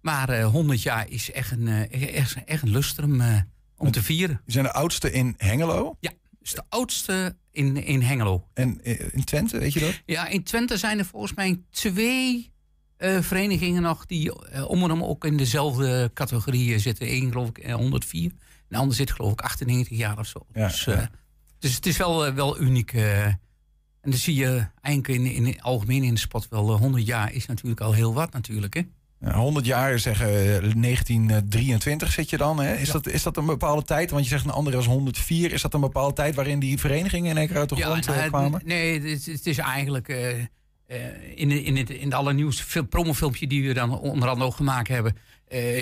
[0.00, 3.40] Maar eh, 100 jaar is echt een, uh, echt, echt een lustrum uh,
[3.76, 4.40] om te vieren.
[4.44, 5.96] Je zijn de oudste in Hengelo?
[6.00, 6.10] Ja,
[6.42, 8.48] is de oudste in, in Hengelo.
[8.54, 10.02] En in Twente, weet je dat?
[10.06, 12.52] Ja, in Twente zijn er volgens mij twee
[12.98, 14.32] verenigingen nog die
[14.68, 17.12] om en om ook in dezelfde categorie zitten.
[17.12, 18.32] Eén geloof ik 104,
[18.68, 20.46] de ander zit geloof ik 98 jaar of zo.
[20.52, 21.10] Ja, dus, ja.
[21.58, 22.94] dus het is wel, wel uniek.
[24.00, 27.08] En dan zie je eigenlijk in, in het algemeen in de spot wel 100 eh,
[27.08, 28.74] jaar is natuurlijk al heel wat natuurlijk.
[28.74, 28.82] Hè?
[29.20, 30.28] Ja, 100 jaar zeggen
[30.80, 32.60] 1923 eh, zit je dan.
[32.60, 32.74] Hè?
[32.74, 34.10] Is, dat, is dat een bepaalde tijd?
[34.10, 35.52] Want je zegt een andere als 104.
[35.52, 38.14] Is dat een bepaalde tijd waarin die verenigingen in één keer uit de grond ja,
[38.14, 38.60] nou, kwamen?
[38.64, 40.44] Nee, het, het, is eigenlijk uh, uh,
[41.34, 45.16] in, in, het, in het allernieuwste promofilmpje die we dan onder andere ook gemaakt hebben,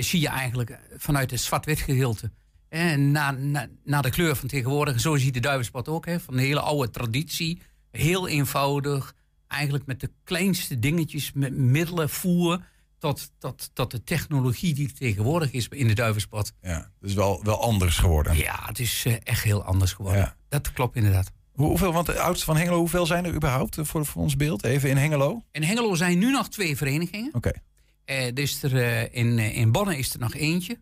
[0.01, 2.31] zie je eigenlijk vanuit het zwart-wit gedeelte
[2.69, 5.01] En na, na, na de kleur van tegenwoordig.
[5.01, 6.07] Zo ziet de duivenspot ook.
[6.07, 7.61] Hè, van een hele oude traditie.
[7.97, 9.15] Heel eenvoudig.
[9.49, 11.33] Eigenlijk met de kleinste dingetjes.
[11.33, 12.65] Met middelen, voer.
[12.99, 16.53] Tot, tot, tot de technologie die tegenwoordig is in de duivenspot.
[16.63, 18.37] Ja, dus wel, wel anders geworden.
[18.37, 20.21] Ja, het is eh, echt heel anders geworden.
[20.21, 20.37] Ja.
[20.49, 21.31] Dat klopt inderdaad.
[21.53, 24.37] Hoe- Hoeveel, want de oudste van Hengelo, hoeveel zijn er überhaupt eh, voor, voor ons
[24.37, 24.65] beeld?
[24.65, 25.29] Even in Hengelo?
[25.31, 25.43] Oké.
[25.53, 27.33] In Hengelo zijn nu nog twee verenigingen.
[28.05, 30.79] Er is er, in, in Bonn is er nog eentje.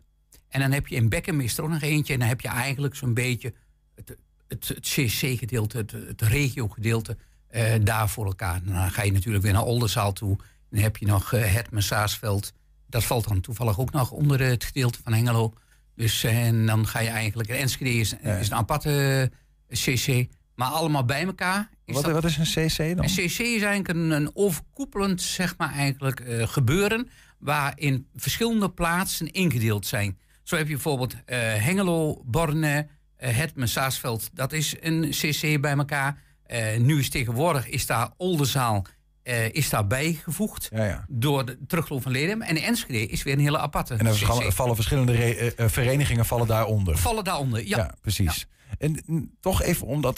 [0.47, 2.13] En dan heb je in Beckham is er ook nog eentje.
[2.13, 3.53] En dan heb je eigenlijk zo'n beetje
[3.95, 8.55] het, het, het CC-gedeelte, het, het regio-gedeelte eh, daar voor elkaar.
[8.55, 10.37] En dan ga je natuurlijk weer naar Oldenzaal toe.
[10.69, 12.53] Dan heb je nog uh, het Saasveld.
[12.89, 15.53] Dat valt dan toevallig ook nog onder het gedeelte van Hengelo.
[15.95, 17.49] Dus eh, en dan ga je eigenlijk...
[17.49, 18.35] Enschede is, Ja.
[18.37, 19.31] is een aparte
[19.67, 20.27] eh, CC.
[20.55, 21.69] Maar allemaal bij elkaar.
[21.85, 23.03] Is Wat, dat- wat is een CC dan?
[23.05, 27.09] een CC is eigenlijk een, een overkoepelend zeg maar, eigenlijk, eh, gebeuren...
[27.39, 30.17] waarin verschillende plaatsen ingedeeld zijn.
[30.43, 34.29] Zo heb je bijvoorbeeld eh, Hengelo, Borne, eh Hetmen, Saasveld.
[34.33, 36.23] Dat is een CC bij elkaar.
[36.45, 38.85] Eh, nu is tegenwoordig is daar Oldenzaal
[39.23, 40.69] eh, is daar bijgevoegd...
[40.71, 41.05] Ja, ja.
[41.09, 42.41] door de terugloop van leden.
[42.41, 44.15] En Enschede is weer een hele aparte En dan
[44.51, 46.97] vallen, verschillende re- verenigingen vallen daaronder.
[46.97, 47.77] Vallen daaronder, ja.
[47.77, 48.47] Ja, precies.
[48.77, 49.03] En
[49.39, 50.17] toch even om dat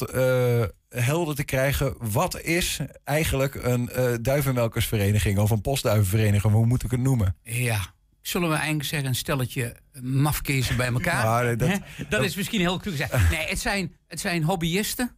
[0.89, 1.95] helder te krijgen.
[1.99, 3.89] Wat is eigenlijk een
[4.21, 6.53] duivenmelkersvereniging of een postduivenvereniging?
[6.53, 7.35] Hoe moet ik het noemen?
[7.43, 7.95] Ja.
[8.27, 11.57] Zullen we eigenlijk zeggen een stelletje mafkezen bij elkaar?
[11.57, 13.11] Dat- dat, is misschien heel cru gezegd.
[13.31, 15.15] Nee, het zijn, het zijn hobbyisten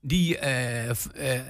[0.00, 1.40] die eh, eh,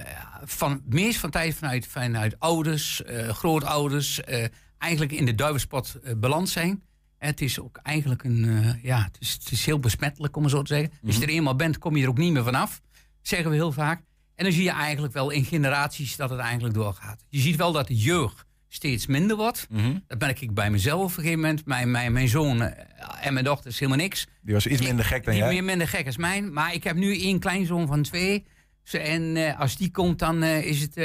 [0.43, 4.19] van meest van tijd vanuit, vanuit ouders, eh, grootouders,
[4.77, 6.83] eigenlijk in de duivenspot beland zijn.
[7.17, 10.61] Het is ook eigenlijk een, ja, het is, het is heel besmettelijk om het zo
[10.61, 10.91] te zeggen.
[11.05, 12.81] Als je er eenmaal bent, kom je er ook niet meer vanaf.
[13.21, 14.01] Zeggen we heel vaak.
[14.35, 17.23] En dan zie je eigenlijk wel in generaties dat het eigenlijk doorgaat.
[17.29, 19.67] Je ziet wel dat de jeugd steeds minder wordt.
[20.07, 21.65] Dat merk ik bij mezelf op een gegeven moment.
[21.65, 22.85] Mijn, mijn, mijn zoon eh,
[23.27, 24.27] en mijn dochter is helemaal niks.
[24.41, 25.51] Die was iets minder gek dan Die jij.
[25.53, 26.53] meer minder gek als mijn.
[26.53, 28.45] Maar ik heb nu één kleinzoon van twee.
[28.91, 30.95] En eh, als die komt, dan eh, is het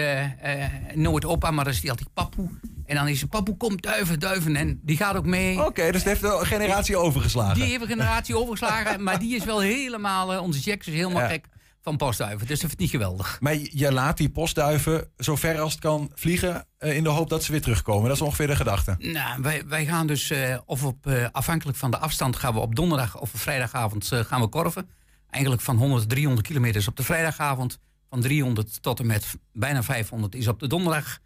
[0.94, 2.48] nooit opa, maar dan is die altijd papoe.
[2.86, 4.56] En dan is het papoe, komt duiven, duiven.
[4.56, 5.64] En die gaat ook mee.
[5.66, 7.54] Oké, dus het heeft een generatie overgeslagen.
[7.54, 9.02] Die heeft een generatie overgeslagen.
[9.04, 11.28] maar die is wel helemaal, onze Jack is helemaal Ja.
[11.28, 11.46] gek
[11.88, 12.46] van postduiven.
[12.46, 13.36] Dus dat vind ik niet geweldig.
[13.40, 16.66] Maar je laat die postduiven zo ver als het kan vliegen...
[16.78, 18.08] eh, in de hoop dat ze weer terugkomen.
[18.08, 18.94] Dat is ongeveer de gedachte.
[18.98, 22.60] Nou, wij, wij gaan dus, eh, of op, eh, afhankelijk van de afstand, gaan we
[22.60, 24.88] op donderdag of op vrijdagavond gaan we korven.
[25.30, 27.78] Eigenlijk van 100, 300 kilometer is op de vrijdagavond.
[28.10, 31.18] Van 300 tot en met bijna 500 is op de donderdag.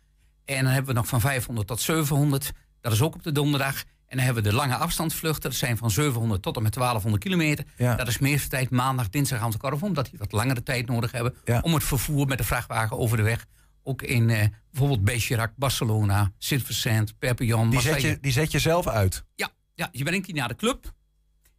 [0.44, 2.53] En dan hebben we nog van 500 tot 700.
[2.81, 3.85] Dat is ook op de donderdag.
[4.12, 5.51] En dan hebben we de lange afstandsvluchten.
[5.51, 7.64] Dat zijn van 700 tot en met 1200 kilometer.
[7.77, 7.96] Ja.
[7.96, 9.87] Dat is meestal tijd maandag, dinsdag aan de korven.
[9.87, 11.35] Omdat die wat langere tijd nodig hebben.
[11.44, 11.61] Ja.
[11.61, 13.46] Om het vervoer met de vrachtwagen over de weg.
[13.83, 18.87] Ook in eh, bijvoorbeeld Bergerac, Barcelona, Sint-Vincent, Perpignan, Die zet, je, die zet je zelf
[18.87, 19.25] uit.
[19.35, 20.92] Ja, ja, je brengt die naar de club.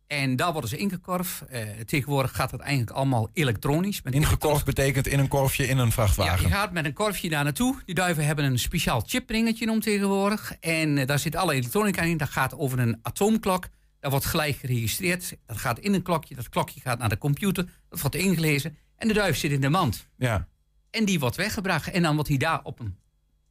[0.08, 1.42] En daar worden ze ingekorfd.
[1.42, 4.02] Eh, tegenwoordig gaat het eigenlijk allemaal elektronisch.
[4.02, 6.48] Met Ingekorfd betekent in een korfje in een ja, vrachtwagen.
[6.48, 7.82] je gaat met een korfje daar naartoe.
[7.86, 10.54] Die duiven hebben een speciaal chipringetje om tegenwoordig.
[10.60, 12.18] En eh, daar zit alle elektronica in.
[12.18, 13.68] Dat gaat over een atoomklok.
[14.00, 15.36] Dat wordt gelijk geregistreerd.
[15.46, 16.36] Dat gaat in een klokje.
[16.36, 17.66] Dat klokje gaat naar de computer.
[17.90, 18.78] Dat wordt ingelezen.
[18.96, 20.08] En de duif zit in de mand.
[20.18, 20.48] Ja.
[20.90, 21.92] En die wordt weggebracht.
[21.92, 22.98] En dan wordt hij daar op een,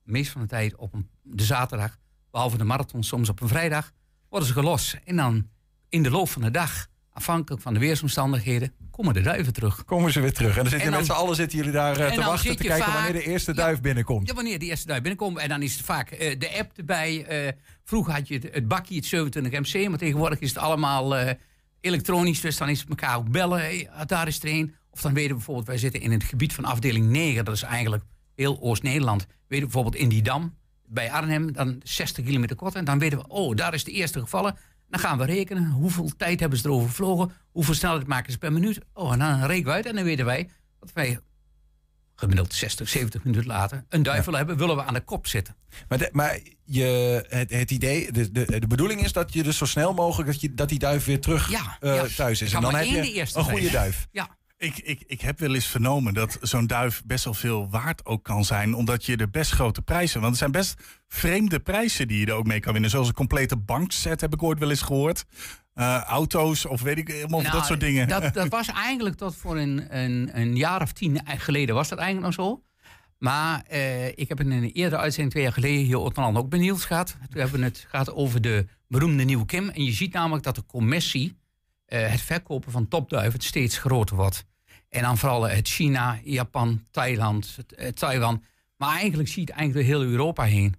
[0.03, 1.99] meest van de tijd op een, de zaterdag,
[2.31, 3.93] behalve de marathon, soms op een vrijdag,
[4.29, 4.99] worden ze gelost.
[5.05, 5.49] En dan
[5.93, 9.85] in de loop van de dag, afhankelijk van de weersomstandigheden, komen de duiven terug.
[9.85, 10.57] Komen ze weer terug.
[10.57, 12.63] En dan zitten En dan- met z'n allen zitten jullie daar eh, te wachten te
[12.63, 13.57] kijken vaak- wanneer de eerste Ja.
[13.57, 14.29] duif binnenkomt.
[14.29, 15.39] Ja, wanneer de eerste duif binnenkomt.
[15.39, 17.25] En dan is het vaak eh, de app erbij.
[17.27, 17.53] eh,
[17.85, 21.15] vroeger had je het, het bakje, het 27 MC, maar tegenwoordig is het allemaal
[21.81, 22.41] elektronisch.
[22.41, 23.59] Dus dan is het elkaar ook bellen.
[23.59, 24.75] Hey, daar is er een.
[24.91, 27.45] Of dan weten we bijvoorbeeld, wij zitten in het gebied van afdeling 9.
[27.45, 29.21] Dat is eigenlijk heel Oost-Nederland.
[29.21, 30.55] Weten we bijvoorbeeld in die dam
[30.87, 32.75] bij Arnhem, dan 60 kilometer kort.
[32.75, 34.57] En dan weten we, oh, daar is de eerste gevallen.
[34.93, 35.71] Dan gaan we rekenen.
[35.71, 37.33] Hoeveel tijd hebben ze erover gevlogen?
[37.51, 38.79] Hoeveel snelheid maken ze per minuut?
[38.95, 39.87] Oh, en dan rekenen we uit.
[39.87, 40.49] En dan weten wij
[40.81, 41.19] dat wij
[42.15, 44.57] gemiddeld 60, 70 minuten later een duif willen hebben.
[44.57, 45.57] Willen we aan de kop zitten.
[45.89, 49.57] Maar, de- maar je, het, het idee, de, de, de bedoeling is dat je dus
[49.57, 52.07] zo snel mogelijk dat, je, dat die duif weer terug Ja, eh, ja.
[52.17, 52.53] thuis is.
[52.53, 54.09] En dan heb je een goede duif.
[54.11, 54.29] Ja,
[54.62, 58.25] Ik, ik, ik heb wel eens vernomen dat zo'n duif best wel veel waard ook
[58.25, 58.75] kan zijn.
[58.75, 60.20] Omdat je er best grote prijzen.
[60.20, 60.75] Want er zijn best
[61.09, 62.90] vreemde prijzen die je er ook mee kan winnen.
[62.90, 65.25] Zoals een complete bankset heb ik ooit wel eens gehoord.
[65.75, 68.09] Eh, auto's of weet ik helemaal of Nou, dat soort dingen.
[68.09, 71.98] Dat, dat was eigenlijk tot voor een, een, een jaar of tien geleden was dat
[71.98, 72.62] eigenlijk nog zo.
[73.18, 76.85] Maar eh, ik heb in een eerdere uitzending twee jaar geleden hier op ook Niels
[76.85, 77.16] gehad.
[77.31, 79.68] Toen hebben we het gehad over de beroemde nieuwe Kim.
[79.68, 81.38] En je ziet namelijk dat de commissie,
[81.87, 84.51] eh, het verkopen van topduiven, het steeds groter wordt.
[84.93, 88.45] En dan vooral het China, Japan, Thailand, eh, Taiwan.
[88.77, 90.75] Maar eigenlijk zie je het eigenlijk heel Europa heen.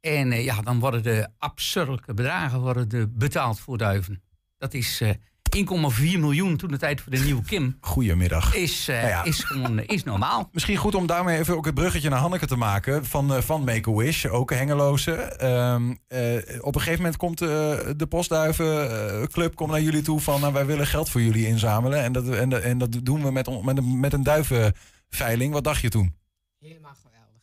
[0.00, 4.22] En eh, ja, dan worden de absurde bedragen worden de betaald voor duiven.
[4.58, 5.10] Dat is, eh,
[5.56, 8.54] 1,4 miljoen toen de tijd voor de nieuwe Kim Goedemiddag.
[8.54, 9.24] is, eh, Nou ja.
[9.24, 10.48] is gewoon is normaal.
[10.52, 13.04] Misschien goed om daarmee even ook het bruggetje naar Hanneke te maken.
[13.06, 15.12] Van, eh, van Make-A-Wish, ook een Hengeloze.
[15.14, 17.48] Ehm, eh, op een gegeven moment komt eh,
[17.96, 20.40] de Postduivenclub komt naar jullie toe van...
[20.40, 22.02] Nou, wij willen geld voor jullie inzamelen.
[22.02, 25.52] En dat, en, dat- en dat doen we met, met, een, met een duivenveiling.
[25.52, 26.14] Wat dacht je toen?
[26.58, 27.42] Helemaal geweldig.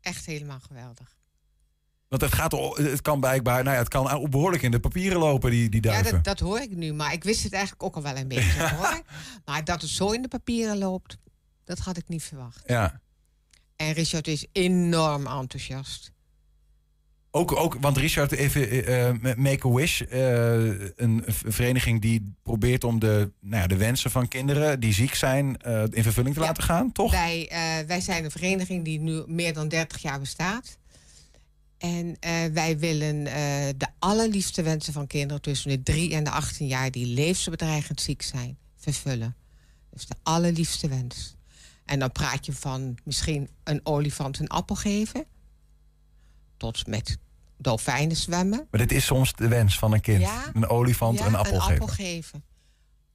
[0.00, 1.18] Echt helemaal geweldig.
[2.10, 5.50] Want het, gaat, het kan blijkbaar, nou ja, het kan behoorlijk in de papieren lopen,
[5.50, 6.12] die, die Ja, duiven.
[6.12, 6.92] dat, dat hoor ik nu.
[6.92, 9.02] Maar ik wist het eigenlijk ook al wel een beetje hoor.
[9.44, 11.16] Maar dat het zo in de papieren loopt,
[11.64, 12.62] dat had ik niet verwacht.
[12.66, 13.00] Ja.
[13.76, 16.12] En Richard is enorm enthousiast.
[17.30, 20.64] Ook, ook, want Richard, even eh, met Make-A-Wish, eh,
[20.96, 25.56] een vereniging die probeert om de, nou ja, de wensen van kinderen die ziek zijn
[25.56, 26.46] eh, in vervulling te Ja.
[26.46, 27.12] laten gaan, toch?
[27.12, 30.78] Wij, eh, wij zijn een vereniging die nu meer dan 30 jaar bestaat.
[31.80, 36.30] En eh, wij willen eh, de allerliefste wensen van kinderen tussen de 3 en de
[36.30, 39.36] 18 jaar die levensbedreigend ziek zijn, vervullen.
[39.90, 41.36] Dus de allerliefste wens.
[41.84, 45.24] En dan praat je van misschien een olifant een appel geven.
[46.56, 47.18] Tot met
[47.56, 48.66] dolfijnen zwemmen.
[48.70, 50.20] Maar dit is soms de wens van een kind.
[50.20, 50.50] Ja.
[50.54, 51.88] Een olifant Ja, een appel geven.
[51.88, 52.44] geven.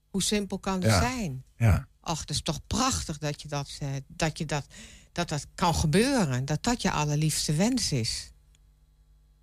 [0.10, 1.00] Hoe simpel kan het Ja.
[1.00, 1.44] zijn?
[1.58, 1.88] Ja.
[2.02, 4.66] Ach, het is toch prachtig dat je dat, eh, dat, je dat,
[5.12, 6.46] dat dat kan gebeuren.
[6.46, 8.34] Dat dat je allerliefste wens is.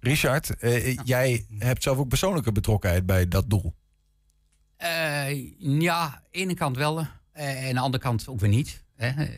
[0.02, 3.74] Richard, eh, jij hebt zelf ook persoonlijke betrokkenheid bij dat doel.
[4.76, 6.98] Eh, ja, aan de ene kant wel.
[7.32, 8.84] eh, en aan de andere kant ook weer niet.
[8.96, 9.06] Hè.
[9.24, 9.28] Eh,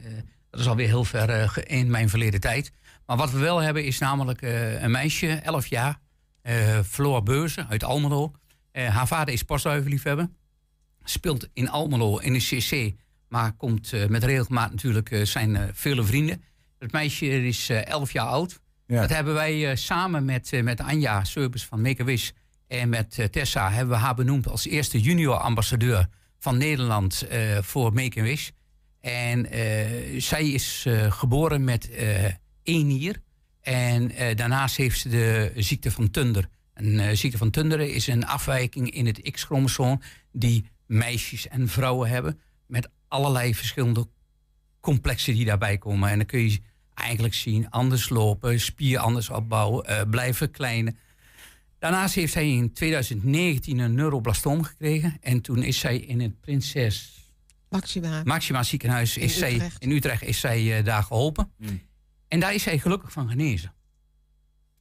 [0.50, 2.72] dat is alweer heel ver eh, in mijn verleden tijd.
[3.07, 5.98] Maar wat we wel hebben is namelijk eh, een meisje, 11 jaar.
[6.42, 8.33] eh Floor Beurzen uit Almelo.
[8.72, 10.29] Eh, haar vader is postduivenliefhebber.
[11.03, 12.92] Speelt in Almelo in de CC.
[13.29, 16.42] Maar komt eh, met regelmaat natuurlijk eh, zijn eh, vele vrienden.
[16.79, 18.61] Het meisje is eh 11 jaar oud.
[18.87, 22.31] Dat hebben wij eh, samen met, eh, met Anja Seubers van Make a Wish
[22.66, 27.27] en met eh, Tessa hebben we haar benoemd als eerste junior ambassadeur van Nederland
[27.61, 28.49] voor Make a Wish.
[29.01, 29.47] En
[30.23, 31.90] zij is geboren met
[32.62, 33.23] één nier.
[33.61, 36.49] En daarnaast heeft ze de ziekte van Tunder.
[36.75, 40.01] Een ziekte van Tunder is een afwijking in het X-chromosoom
[40.33, 42.40] die meisjes en vrouwen hebben.
[42.66, 44.09] Met allerlei verschillende
[44.81, 46.11] complexen die daarbij komen.
[46.11, 46.61] En dan kun je
[46.94, 50.98] eigenlijk zien anders lopen, spier anders opbouwen, eh, blijven verkleinen.
[51.78, 55.16] Daarnaast heeft zij in 2019 een neuroblastoom gekregen.
[55.20, 57.24] En toen is zij in het Prinses
[57.68, 58.22] Maxima.
[58.24, 59.83] Maxima ziekenhuis In is zij, Utrecht.
[59.83, 61.52] in Utrecht is zij eh, daar geholpen.
[62.28, 63.74] En daar is zij gelukkig van genezen.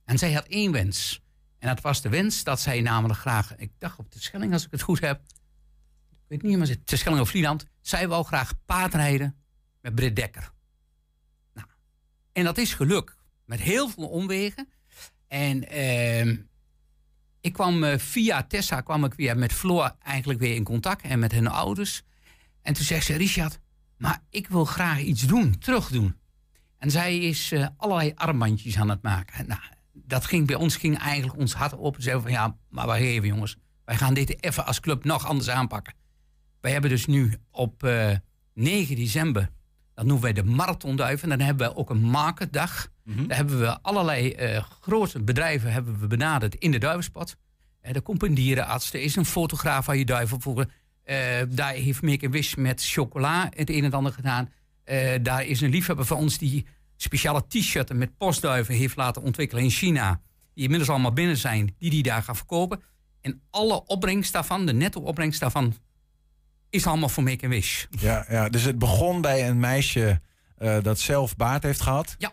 [0.05, 1.21] En zij had één wens.
[1.59, 4.65] En dat was de wens dat zij namelijk graag, ik dacht op de Schelling als
[4.65, 5.21] ik het goed heb.
[6.11, 7.65] Ik weet niet, maar het Schelling of Vlieland.
[7.81, 9.35] Zij wou graag paardrijden
[9.81, 10.52] met Britt Dekker.
[12.33, 13.15] En dat is gelukt.
[13.45, 14.69] Met heel veel omwegen.
[15.27, 16.35] En ehm,
[17.41, 21.01] ik kwam eh, via Tessa kwam ik weer met Floor eigenlijk weer in contact.
[21.01, 22.03] En met hun ouders.
[22.61, 23.59] En toen zegt ze, Richard,
[23.97, 26.15] maar ik wil graag iets doen, terug doen.
[26.77, 29.35] En zij is eh, allerlei armbandjes aan het maken.
[29.35, 29.61] En, Nou,
[29.93, 32.01] dat ging bij ons ging eigenlijk ons hart open.
[32.03, 33.57] Zeiden van ja, maar wacht even jongens.
[33.85, 35.93] Wij gaan dit even als club nog anders aanpakken.
[36.61, 38.15] Wij hebben dus nu op eh
[38.53, 39.49] 9 december,
[39.93, 41.29] dat noemen wij de marathonduiven.
[41.29, 42.91] Dan hebben we ook een marketdag.
[43.03, 47.35] Daar hebben we allerlei eh, grote bedrijven hebben we benaderd in de duivenspot.
[47.81, 50.65] Eh, er komt een dierenarts, er is een fotograaf waar je duiven voor.
[51.03, 51.17] Eh,
[51.49, 54.49] daar heeft Make a Wish met chocola het een en ander gedaan.
[55.21, 56.65] Daar is een liefhebber van ons die
[56.97, 60.21] speciale t-shirts met postduiven heeft laten ontwikkelen in China.
[60.53, 62.81] Die inmiddels allemaal binnen zijn, die die daar gaan verkopen.
[63.21, 65.73] En alle opbrengst daarvan, de netto opbrengst daarvan,
[66.73, 67.85] is allemaal voor Make a Wish.
[67.89, 70.21] Ja, ja, dus het begon bij een meisje
[70.57, 72.15] eh, dat zelf baard heeft gehad.
[72.17, 72.31] Ja.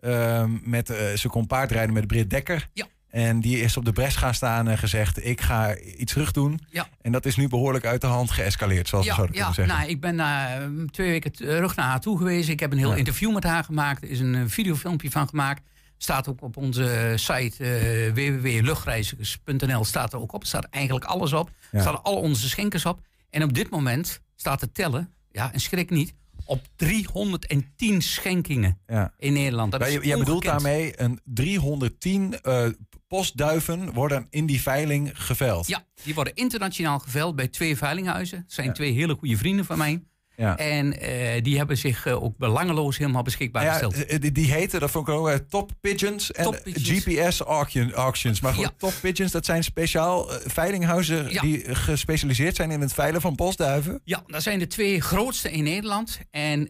[0.00, 2.68] Ehm, met, eh, ze kon paardrijden met Britt Dekker.
[2.72, 2.86] Ja.
[3.10, 6.60] En die is op de bres gaan staan en gezegd: Ik ga iets terug doen.
[6.70, 6.88] Ja.
[7.02, 9.68] En dat is nu behoorlijk uit de hand geëscaleerd, zoals we Ja, zouden ja kunnen
[9.68, 9.76] zeggen.
[9.76, 12.48] nou, ik ben eh, twee weken terug naar haar toe geweest.
[12.48, 12.96] Ik heb een heel Ja.
[12.96, 14.02] interview met haar gemaakt.
[14.02, 15.62] Er is een videofilmpje van gemaakt.
[15.98, 19.84] Staat ook op onze site eh www.luchtreizigers.nl.
[19.84, 20.40] Staat er ook op.
[20.40, 21.50] Er staat eigenlijk alles op.
[21.72, 23.00] Er staan al onze schenkers op.
[23.30, 29.12] En op dit moment staat te tellen, ja, en schrik niet, op 310 schenkingen Ja.
[29.18, 29.72] in Nederland.
[29.72, 32.66] Dat is je- jij bedoelt daarmee een 310 eh,
[33.08, 35.66] postduiven worden in die veiling geveild.
[35.66, 38.38] Ja, die worden internationaal geveild bij twee veilinghuizen.
[38.38, 38.72] Het zijn Ja.
[38.72, 40.02] twee hele goede vrienden van mij.
[40.36, 40.56] Ja.
[40.56, 44.04] En eh, die hebben zich eh, ook belangeloos helemaal beschikbaar ja, gesteld.
[44.04, 47.04] eh, die, die heten, dat vond ik ook, Top Pigeons en Top Pigeons.
[47.04, 48.40] GPS auction, Auctions.
[48.40, 48.70] Maar goed, Ja.
[48.76, 54.00] Top Pigeons, dat zijn speciaal veilinghuizen die gespecialiseerd zijn in het veilen van postduiven.
[54.04, 56.18] Ja, dat zijn de twee grootste in Nederland.
[56.30, 56.68] En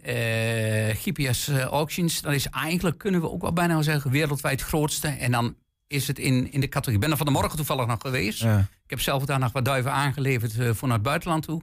[0.94, 5.08] GPS Auctions, dat is eigenlijk, kunnen we ook wel bijna zeggen, wereldwijd grootste.
[5.08, 5.54] En dan
[5.86, 6.94] is het in, in de categorie.
[6.94, 8.42] Ik ben er van de morgen toevallig nog geweest.
[8.42, 11.62] Ik heb zelf daar nog wat duiven aangeleverd voor naar het buitenland toe.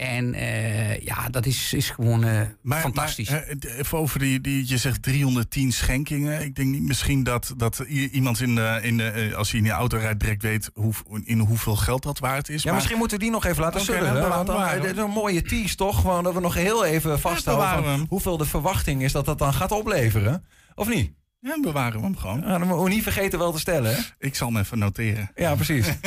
[0.00, 3.30] En eh, ja, dat is, is gewoon eh, Maar, fantastisch.
[3.30, 6.42] maar, eh, even over die, die, je zegt 310 schenkingen.
[6.42, 9.66] Ik denk niet misschien dat, dat iemand in de, in de, eh, als hij in
[9.66, 10.92] de auto rijdt direct weet hoe,
[11.24, 12.62] in hoeveel geld dat waard is.
[12.62, 14.28] Ja, maar misschien moeten we die nog even laten Oké, zullen.
[14.28, 16.00] want dan, is een mooie tease, toch?
[16.00, 18.06] Gewoon dat we nog heel even vasthouden hem.
[18.08, 20.44] hoeveel de verwachting is dat dat dan gaat opleveren.
[20.74, 21.12] Of niet?
[21.40, 22.40] Ja, bewaren we hem gewoon.
[22.40, 23.94] Ja, dan moeten we niet vergeten wel te stellen.
[23.94, 24.00] Hè?
[24.18, 25.30] Ik zal hem even noteren.
[25.34, 25.86] Ja, precies.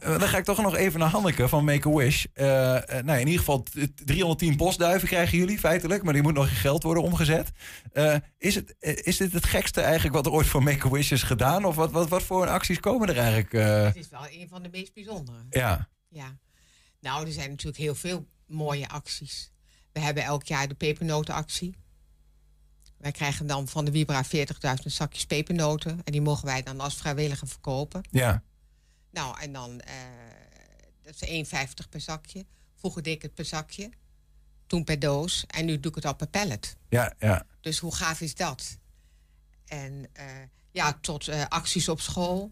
[0.00, 2.24] Eh, dan ga ik toch nog even naar Hanneke van Make-A-Wish.
[2.32, 3.72] Eh, eh, nou, in ieder geval t-
[4.06, 6.02] 310 postduiven krijgen jullie feitelijk.
[6.02, 7.50] Maar die moet nog in geld worden omgezet.
[7.92, 11.64] Eh, is, het, is dit het gekste eigenlijk wat er ooit voor Make-A-Wish is gedaan?
[11.64, 13.52] Of wat, wat, wat voor acties komen er eigenlijk?
[13.52, 13.82] eh?
[13.84, 15.38] Het is wel een van de meest bijzondere.
[15.50, 15.88] ja.
[16.08, 16.38] Ja.
[17.00, 19.52] Nou, er zijn natuurlijk heel veel mooie acties.
[19.92, 21.74] We hebben elk jaar de pepernotenactie.
[22.98, 24.30] Wij krijgen dan van de Vibra 40.000
[24.84, 26.00] zakjes pepernoten.
[26.04, 28.02] En die mogen wij dan als vrijwilliger verkopen.
[28.10, 28.42] Ja.
[29.10, 29.94] Nou, en dan, eh,
[31.02, 32.46] dat is 1,50 per zakje.
[32.74, 33.90] Vroeger deed ik het per zakje.
[34.66, 35.44] Toen per doos.
[35.46, 36.76] En nu doe ik het al per pallet.
[36.88, 37.46] Ja, ja.
[37.60, 38.78] Dus hoe gaaf is dat?
[39.66, 40.24] En eh,
[40.70, 42.48] ja, tot eh, acties op school.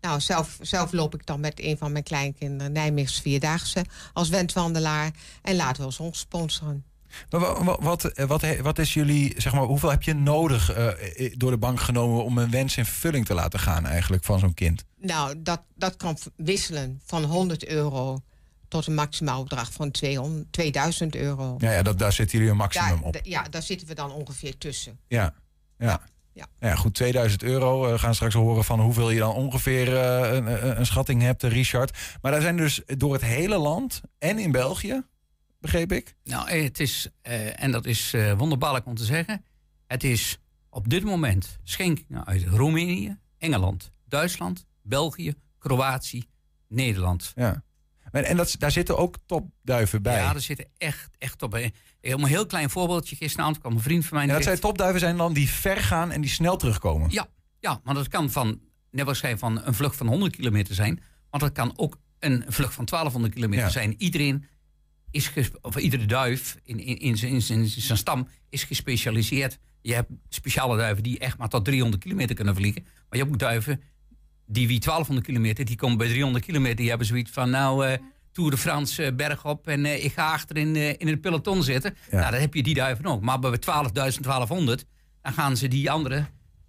[0.00, 5.10] Nou, zelf, zelf loop ik dan met een van mijn kleinkinderen Nijmeegse Vierdaagse als wendwandelaar.
[5.42, 6.84] En laten we ons sponsoren.
[7.30, 10.72] Maar wa- wa- wat, eh, wat, wat is jullie, zeg maar, hoeveel heb je nodig
[10.72, 14.38] eh, door de bank genomen om een wens in vervulling te laten gaan eigenlijk van
[14.38, 14.84] zo'n kind?
[14.96, 18.20] Nou, dat, dat kan wisselen van 100 euro
[18.68, 21.54] tot een maximaal bedrag van 200, 2000 euro.
[21.58, 23.18] Ja, ja dat, daar zitten jullie een maximum Daar, op.
[23.22, 24.98] ja, daar zitten we dan ongeveer tussen.
[25.06, 25.34] Ja,
[25.78, 26.00] ja.
[26.32, 26.46] Ja.
[26.60, 27.84] Ja, goed, 2000 euro.
[27.86, 31.98] Eh, We gaan straks horen van hoeveel je dan ongeveer een, een, schatting hebt, Richard.
[32.22, 35.02] Maar daar zijn dus door het hele land en in België,
[35.60, 36.14] begreep ik?
[36.24, 39.44] Nou, eh, het is, eh, en dat is eh, wonderbaarlijk om te zeggen.
[39.86, 40.38] Het is
[40.70, 46.22] op dit moment schenkingen uit Roemenië, Engeland, Duitsland, België, Kroatië,
[46.68, 47.32] Nederland.
[47.34, 47.62] Ja.
[48.12, 50.16] En, en dat, daar zitten ook topduiven bij.
[50.16, 51.54] Ja, er zitten echt, echt op.
[51.54, 53.16] eh, Om een heel klein voorbeeldje.
[53.16, 54.26] Gisteravond kwam een vriend van mij.
[54.26, 57.10] en dat zijn topduiven zijn dan die ver gaan en die snel terugkomen.
[57.10, 57.26] Ja,
[57.60, 61.02] ja, maar dat kan van, net zei, van een vlucht van 100 kilometer zijn.
[61.30, 63.70] Maar dat kan ook een vlucht van 1200 kilometer Ja.
[63.70, 63.94] zijn.
[63.98, 64.44] Iedereen
[65.10, 65.30] is,
[65.62, 69.58] of iedere duif in, in, in, zijn- in, zijn- in zijn stam is gespecialiseerd.
[69.82, 72.82] Je hebt speciale duiven die echt maar tot 300 kilometer kunnen vliegen.
[72.82, 73.80] Maar je hebt ook duiven
[74.46, 76.76] die wie 1200 kilometer, die komen bij 300 kilometer.
[76.76, 77.98] Die hebben zoiets van, nou, eh
[78.32, 81.62] Tour de France, eh, berg op en eh, ik ga achter in, in het peloton
[81.62, 81.94] zitten.
[82.10, 82.18] Ja.
[82.18, 83.20] Nou, dan heb je die duiven ook.
[83.22, 83.60] Maar bij 12.000,
[83.92, 84.84] 1200,
[85.22, 86.26] dan gaan ze die andere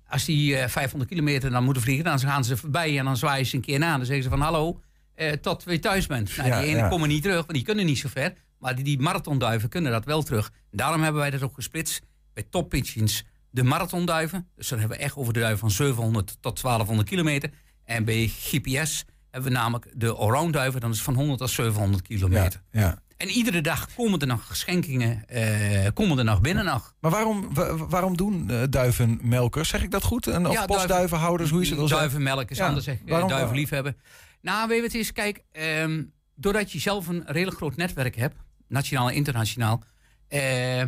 [0.07, 3.45] als die eh, 500 kilometer dan moeten vliegen, dan gaan ze voorbij en dan zwaaien
[3.45, 3.97] ze een keer na.
[3.97, 4.81] Dan zeggen ze van hallo,
[5.19, 6.37] eh, tot we thuis bent.
[6.37, 6.87] Nou, Ja, die ene ja.
[6.87, 8.33] komen niet terug, want die kunnen niet zo ver.
[8.59, 10.51] Maar die, die marathonduiven kunnen dat wel terug.
[10.71, 12.01] Daarom hebben wij dat ook gesplitst
[12.33, 13.23] bij Top Pigeons.
[13.51, 17.49] De marathonduiven, dus dan hebben we echt over de duiven van 700 tot 1200 kilometer.
[17.85, 21.49] En bij GPS hebben we namelijk de allround duiven, dan is het van 100 tot
[21.49, 22.61] 700 Ja, kilometer.
[22.71, 23.01] ja.
[23.17, 26.93] En iedere dag komen er nog schenkingen, eh, komen er nog binnen nog.
[26.99, 30.27] Maar waarom, wa- waarom doen eh, duivenmelkers, zeg ik dat goed?
[30.27, 31.79] En, of Ja, postduivenhouders, hoe is het?
[31.79, 32.07] al zeggen?
[32.09, 32.95] Duivenmelk is Ja, anders, zeg.
[32.95, 33.95] eh, waarom- Duivenliefhebber.
[34.41, 35.11] Nou, weet je wat het is?
[35.11, 36.03] Kijk, ehm,
[36.35, 38.35] doordat je zelf een redelijk groot netwerk hebt,
[38.67, 39.83] nationaal en internationaal,
[40.27, 40.83] eh,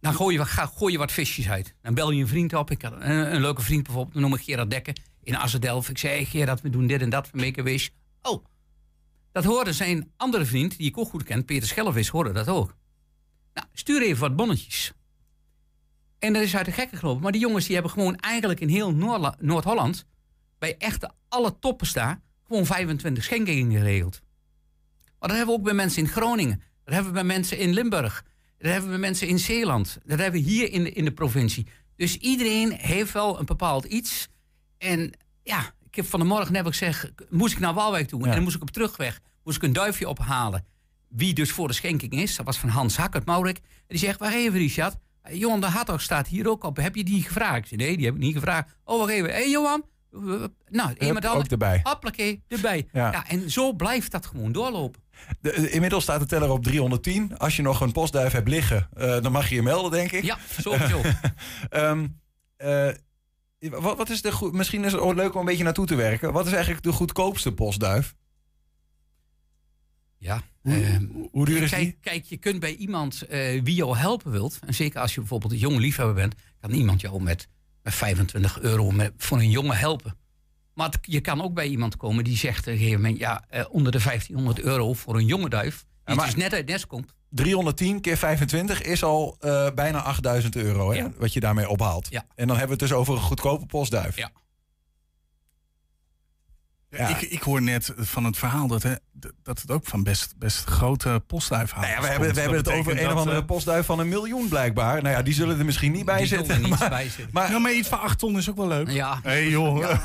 [0.00, 1.74] dan gooi je, wat- ga, gooi je wat visjes uit.
[1.82, 2.70] Dan bel je een vriend op.
[2.70, 5.88] Ik had een, leuke vriend bijvoorbeeld, noem ik Gerard Dekker in Assedelf.
[5.88, 7.70] Ik zei, hey, Gerard, we doen dit en dat, we make
[8.22, 8.30] a.
[8.30, 8.44] Oh,
[9.32, 12.76] dat hoorde zijn andere vriend, die ik ook goed ken, Peter Schellevis, hoorde dat ook.
[13.54, 14.92] Nou, stuur even wat bonnetjes.
[16.18, 17.22] En dat is uit de gekken gelopen.
[17.22, 18.94] Maar die jongens die hebben gewoon eigenlijk in heel
[19.38, 20.06] Noord-Holland...
[20.58, 22.22] bij echt alle toppen staan...
[22.52, 24.20] gewoon 25 schenkingen geregeld.
[25.18, 26.62] Maar dat hebben we ook bij mensen in Groningen.
[26.84, 28.24] Dat hebben we bij mensen in Limburg.
[28.58, 29.98] Dat hebben we bij mensen in Zeeland.
[30.04, 31.66] Dat hebben we hier in de, in de provincie.
[31.96, 34.28] Dus iedereen heeft wel een bepaald iets.
[34.78, 37.12] En ja, ik heb van de morgen net gezegd...
[37.30, 38.20] moest ik naar Waalwijk toe.
[38.20, 38.26] Ja.
[38.26, 40.64] En dan moest ik op terugweg moest ik een duifje ophalen.
[41.08, 42.36] Wie dus voor de schenking is.
[42.36, 43.56] Dat was van Hans Hakkert Maurik.
[43.56, 44.96] En die zegt, wacht even Richard...
[45.22, 46.76] Eh, Johan de Hartog staat hier ook op.
[46.76, 47.72] Heb je die gevraagd?
[47.72, 48.74] Ik nee, die heb ik niet gevraagd.
[48.84, 49.30] Oh, wacht even.
[49.30, 49.84] Hé, hey, Johan.
[50.12, 51.80] Eh, Nou, met ook erbij.
[51.82, 52.88] Hoppakee, erbij.
[52.92, 53.12] Ja.
[53.12, 53.28] Ja.
[53.28, 55.02] en zo blijft dat gewoon doorlopen.
[55.40, 57.38] De- de- inmiddels staat de teller op 310.
[57.38, 60.22] Als je nog een postduif hebt liggen, eh, dan mag je je melden, denk ik.
[60.24, 61.00] Ja, sowieso.
[61.68, 62.06] Ehm,
[62.56, 62.88] eh,
[63.58, 64.52] wat, wat is de goed?
[64.52, 66.32] Misschien is het leuk om een beetje naartoe te werken.
[66.32, 68.14] Wat is eigenlijk de goedkoopste postduif?
[70.18, 70.42] ja.
[70.60, 71.78] Hoe, ehm, hoe- hoe duur is die?
[71.78, 75.20] Kijk, kijk, je kunt bij iemand eh, wie jou helpen wilt, en zeker als je
[75.20, 77.48] bijvoorbeeld een jonge liefhebber bent, kan iemand jou met,
[77.82, 80.16] met 25 euro met, voor een jongen helpen.
[80.74, 83.44] Maar het- je kan ook bij iemand komen die zegt op een gegeven moment, ja,
[83.48, 86.86] eh, onder de 1500 euro voor een jonge duif, die maar- dus net uit nest
[86.86, 87.12] komt.
[87.28, 91.10] 310 keer 25 is al eh, bijna 8000 euro, hè, Ja.
[91.18, 92.06] wat je daarmee ophaalt.
[92.10, 92.24] Ja.
[92.34, 94.16] En dan hebben we het dus over een goedkope postduif.
[94.16, 94.30] Ja.
[96.96, 97.08] Ja.
[97.08, 98.92] Ik, ik hoor net van het verhaal dat, hè,
[99.42, 102.72] dat het ook van best, best grote postduifhouders Nou ja, we hebben, we hebben het
[102.78, 105.02] over een of andere eh, postduif van een miljoen blijkbaar.
[105.02, 106.60] Nou ja, die zullen er misschien niet bij Die er zitten.
[106.60, 107.28] niet maar, bij zitten.
[107.32, 108.90] maar, Ja, maar iets van 8 ton is ook wel leuk.
[108.90, 109.78] Ja, Hé hey, joh.
[109.78, 110.02] ja,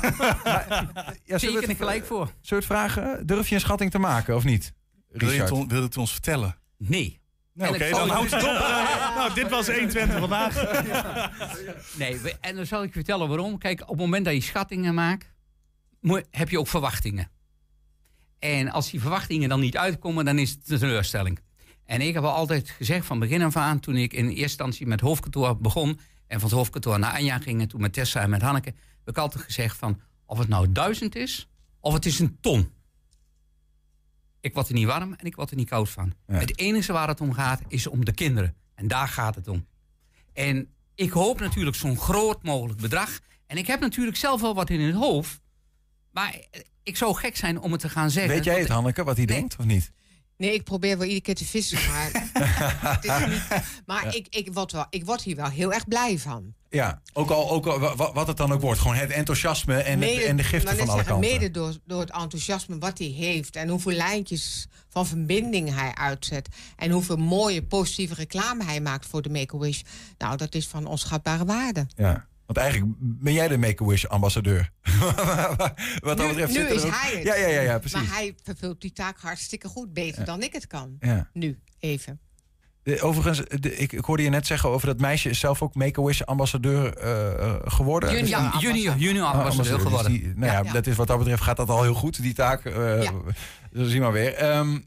[1.24, 2.26] zullen, zeker we er het, gelijk voor.
[2.40, 3.26] zullen we het vragen?
[3.26, 4.72] Durf je een schatting te maken of niet?
[5.08, 5.48] Wil je, Richard?
[5.50, 6.56] het, on- wil je het ons vertellen?
[6.78, 7.20] Nee.
[7.54, 8.50] Nou, Oké, dan je- houdt het op.
[9.16, 10.54] Nou, dit was 120 vandaag.
[11.96, 13.58] Nee, en dan zal ik je vertellen waarom.
[13.58, 15.26] Kijk, op het moment dat je schattingen maakt,
[16.30, 17.30] heb je ook verwachtingen.
[18.38, 21.40] En als die verwachtingen dan niet uitkomen, dan is het een teleurstelling.
[21.84, 24.86] En ik heb al altijd gezegd van begin af aan, toen ik in eerste instantie
[24.86, 28.30] met hoofdkantoor begon en van het hoofdkantoor naar Anja ging en toen met Tessa en
[28.30, 31.48] met Hanneke, heb ik altijd gezegd van of het nou duizend is
[31.80, 32.70] of het is een ton.
[34.40, 36.14] Ik word er niet warm en ik word er niet koud van.
[36.26, 36.34] Ja.
[36.34, 38.56] Het enige waar het om gaat is om de kinderen.
[38.74, 39.66] En daar gaat het om.
[40.32, 43.18] En ik hoop natuurlijk zo'n groot mogelijk bedrag.
[43.46, 45.40] En ik heb natuurlijk zelf wel wat in het hoofd.
[46.18, 46.36] Maar
[46.82, 48.34] ik zou gek zijn om het te gaan zeggen.
[48.34, 49.36] Weet jij het, Hanneke, wat hij Nee.
[49.36, 49.90] denkt of niet?
[50.36, 52.10] Nee, ik probeer wel iedere keer te vissen, maar,
[52.94, 53.42] het is niet,
[53.86, 56.54] maar ik, ik, word wel, ik word hier wel heel erg blij van.
[56.70, 58.80] Ja, ook al, ook al wa- wa- wat het dan ook wordt.
[58.80, 61.30] Gewoon het enthousiasme en, het, en de giften maar van alle zeggen, kanten.
[61.32, 66.48] Mede door, door het enthousiasme wat hij heeft en hoeveel lijntjes van verbinding hij uitzet.
[66.76, 69.80] En hoeveel mooie positieve reclame hij maakt voor de Make-A-Wish.
[70.18, 71.86] Nou, dat is van onschatbare waarde.
[71.96, 72.26] Ja.
[72.48, 74.70] Want eigenlijk ben jij de Make-A-Wish ambassadeur.
[76.00, 77.22] wat dat Nu- betreft nu er is ook- hij het.
[77.24, 77.98] Ja, ja, ja, ja precies.
[78.00, 80.96] Maar hij vervult die taak hartstikke goed, beter dan ik het kan.
[81.00, 81.28] Ja.
[81.32, 82.20] Nu, even.
[82.82, 85.74] De- Overigens, de- ik, ik hoorde je net zeggen over dat meisje is zelf ook
[85.74, 88.10] Make-A-Wish ambassadeur eh, eh, geworden.
[88.10, 88.28] Junior.
[88.28, 90.12] Ja, junior, junior Oh, ambassadeur dus geworden.
[90.12, 90.72] die- nou ja, Ja.
[90.72, 92.64] dat is wat dat betreft gaat dat al heel goed, die taak.
[92.64, 93.12] eh Ja.
[93.72, 94.34] Dat zien we maar weer.
[94.34, 94.78] Ehm,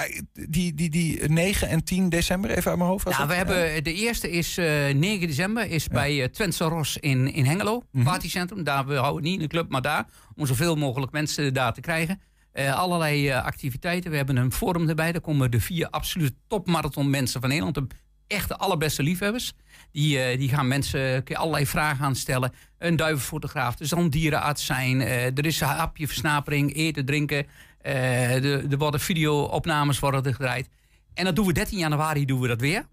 [0.00, 3.08] ja, die, die, die 9 en 10 december, even uit mijn hoofd.
[3.08, 7.32] Ja, we hebben, de eerste is eh 9 december, is bij uh, Twentse Ros in,
[7.32, 8.04] in Hengelo, Mhm.
[8.04, 8.64] partycentrum.
[8.64, 11.80] Daar, we houden niet in de club, maar daar, om zoveel mogelijk mensen daar te
[11.80, 12.20] krijgen.
[12.52, 14.10] Eh, allerlei eh, activiteiten.
[14.10, 15.12] We hebben een forum erbij.
[15.12, 17.74] Daar komen de vier absolute topmarathon mensen van Nederland.
[17.74, 17.86] De
[18.26, 19.52] echte allerbeste liefhebbers.
[19.92, 22.52] Die, eh, die gaan mensen allerlei vragen aan stellen.
[22.78, 25.00] Een duivenfotograaf, er zal een dierenarts zijn.
[25.00, 27.46] eh, er is een hapje versnapering, eten, drinken.
[27.86, 30.68] Eh, er er worden video-opnames worden gedraaid.
[31.14, 32.86] En dat doen we 13 januari doen we dat weer.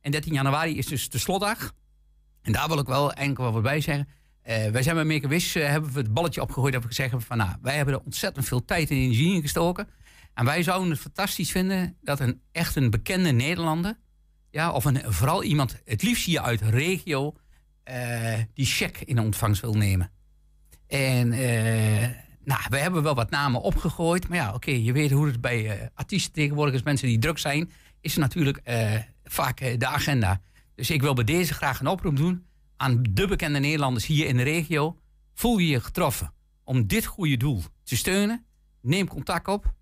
[0.00, 1.72] En 13 januari is dus de slotdag.
[2.42, 4.08] En daar wil ik wel enkel wat bij zeggen.
[4.42, 6.72] Eh, wij zijn bij a Wish, eh, hebben we het balletje opgegooid.
[6.72, 9.88] Hebben we gezegd van, nou, wij hebben er ontzettend veel tijd en energie in gestoken.
[10.34, 13.98] En wij zouden het fantastisch vinden dat een echt een bekende Nederlander,
[14.50, 17.34] ja, of een, vooral iemand, het liefst hier uit regio,
[17.82, 20.10] eh, die check in ontvangst wil nemen.
[20.86, 24.28] En eh, nou, we hebben wel wat namen opgegooid.
[24.28, 26.82] Maar ja, oké, je weet hoe het bij eh, artiesten tegenwoordig is.
[26.82, 27.70] Mensen die druk zijn,
[28.00, 28.94] is natuurlijk eh,
[29.24, 30.40] vaak eh, de agenda.
[30.74, 34.36] Dus ik wil bij deze graag een oproep doen aan de bekende Nederlanders hier in
[34.36, 34.98] de regio.
[35.34, 36.32] Voel je je getroffen
[36.64, 38.46] om dit goede doel te steunen?
[38.80, 39.74] Neem contact op.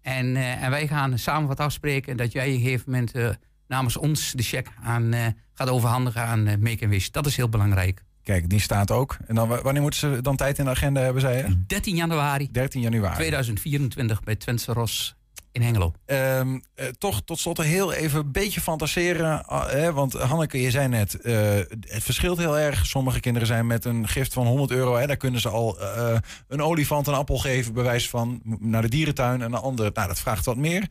[0.00, 4.32] En, en wij gaan samen wat afspreken dat jij op een gegeven moment namens ons
[4.32, 7.08] de cheque aan, gaat overhandigen aan Make Wish.
[7.08, 8.03] Dat is heel belangrijk.
[8.24, 9.16] Kijk, die staat ook.
[9.26, 11.64] En dan, wa- wanneer moeten ze dan tijd in de agenda hebben, zei je?
[11.66, 13.14] 13 januari 13 januari.
[13.14, 15.14] 2024 bij Twentse Ros
[15.52, 15.92] in Hengelo.
[16.06, 19.46] Ehm, eh, toch tot slot heel even een beetje fantaseren.
[19.46, 21.34] ah, hè, want Hanneke, je zei net, eh,
[21.80, 22.86] het verschilt heel erg.
[22.86, 24.96] Sommige kinderen zijn met een gift van 100 euro.
[24.96, 26.16] Hè, daar kunnen ze al eh,
[26.48, 29.42] een olifant een appel geven, bij wijze van naar de dierentuin.
[29.42, 30.86] En een ander, nou, dat vraagt wat meer.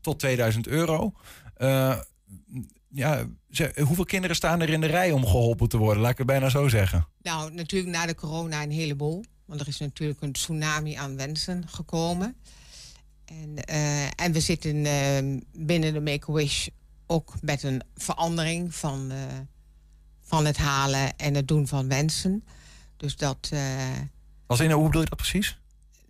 [0.00, 1.12] Tot 2000 euro.
[2.92, 6.02] Ja, ze- hoeveel kinderen staan er in de rij om geholpen te worden?
[6.02, 7.06] Laat ik het bijna zo zeggen.
[7.22, 9.24] Nou, natuurlijk na de corona een heleboel.
[9.44, 12.36] Want er is natuurlijk een tsunami aan wensen gekomen.
[13.24, 16.66] En, eh, en we zitten eh, binnen de Make-A-Wish
[17.06, 19.16] ook met een verandering van, eh,
[20.20, 22.44] van het halen en het doen van wensen.
[22.96, 23.50] Dus dat...
[24.46, 25.58] Als in, hoe bedoel je dat precies?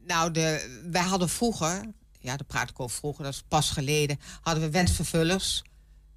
[0.06, 1.80] nou, de, wij hadden vroeger,
[2.18, 5.62] ja, daar praat ik over vroeger, dat is pas geleden, hadden we wensvervullers,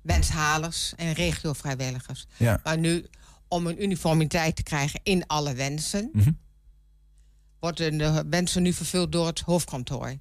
[0.04, 2.26] wenshalers en regiovrijwilligers.
[2.38, 2.60] Ja.
[2.64, 3.06] Maar nu,
[3.48, 6.32] om een uniformiteit te krijgen in alle wensen, Mhm.
[7.60, 10.18] worden de wensen nu vervuld door het hoofdkantoor.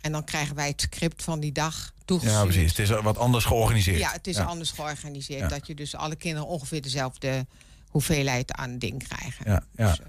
[0.00, 2.38] En dan krijgen wij het script van die dag toegestuurd.
[2.38, 2.68] Ja, precies.
[2.76, 3.98] Het is wat anders georganiseerd.
[3.98, 4.44] Ja, het is Ja.
[4.44, 5.40] anders georganiseerd.
[5.40, 5.48] Ja.
[5.48, 7.46] Dat je dus alle kinderen ongeveer dezelfde
[7.88, 9.50] hoeveelheid aan ding krijgen.
[9.50, 9.88] Ja, ja.
[9.88, 10.06] Dus, eh,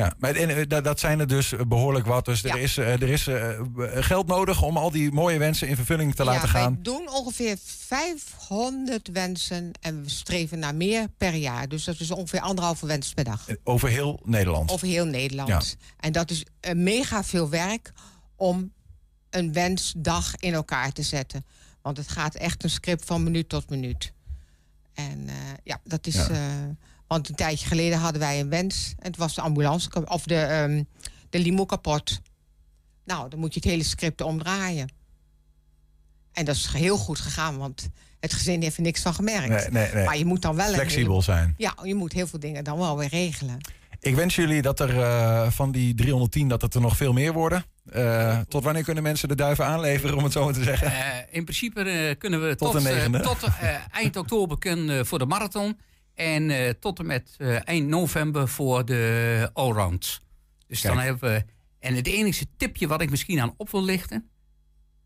[0.00, 2.24] Ja, maar en, eh, dat, dat zijn er dus behoorlijk wat.
[2.24, 2.62] Dus er Ja.
[2.62, 3.60] is, eh, er is eh,
[3.94, 6.72] geld nodig om al die mooie wensen in vervulling te laten ja, gaan.
[6.74, 11.68] Wij doen ongeveer 500 wensen en we streven naar meer per jaar.
[11.68, 13.48] Dus dat is ongeveer anderhalve wens per dag.
[13.48, 14.70] Eh, Over heel Nederland.
[14.70, 15.76] Over heel Nederland.
[16.00, 17.92] En dat is eh, mega veel werk
[18.36, 18.72] om
[19.30, 21.44] een wensdag in elkaar te zetten.
[21.82, 24.12] Want het gaat echt een script van minuut tot minuut.
[24.94, 25.34] En eh,
[25.64, 26.28] ja, dat is Ja.
[27.10, 28.94] Want een tijdje geleden hadden wij een wens.
[28.98, 30.82] En het was de ambulance of de, ehm,
[31.30, 32.20] de limo kapot.
[33.04, 34.88] Nou, dan moet je het hele script omdraaien.
[36.32, 37.88] En dat is heel goed gegaan, want
[38.20, 39.48] het gezin heeft er niks van gemerkt.
[39.48, 40.04] Nee, nee, nee.
[40.04, 41.54] Maar je moet dan wel Flexibel zijn.
[41.56, 43.56] Ja, je moet heel veel dingen dan wel weer regelen.
[44.00, 47.32] Ik wens jullie dat er eh, van die 310 dat het er nog veel meer
[47.32, 47.64] worden.
[47.92, 50.86] Eh, tot wanneer kunnen mensen de duiven aanleveren, om het zo maar te zeggen?
[50.86, 53.48] Eh, in principe eh, kunnen we Tot tot, eh, tot
[53.90, 55.78] eind oktober kunnen, voor de marathon.
[56.20, 60.20] En eh, tot en met eh, eind november voor de allround.
[60.66, 61.44] Dus dan hebben we.
[61.78, 64.30] En het enige tipje wat ik misschien aan op wil lichten.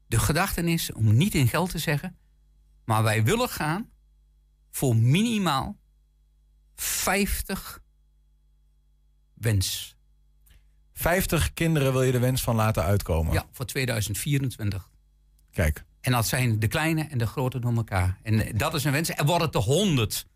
[0.07, 2.17] De gedachte is om niet in geld te zeggen.
[2.85, 3.91] Maar wij willen gaan
[4.71, 5.77] voor minimaal
[6.75, 7.81] 50
[9.35, 9.97] wens.
[10.93, 13.33] 50 kinderen wil je de wens van laten uitkomen.
[13.33, 14.91] Ja, voor 2024.
[15.51, 18.19] Kijk, En dat zijn de kleine en de grote door elkaar.
[18.23, 19.11] En eh, dat is een wens.
[19.11, 20.27] En worden het er 100,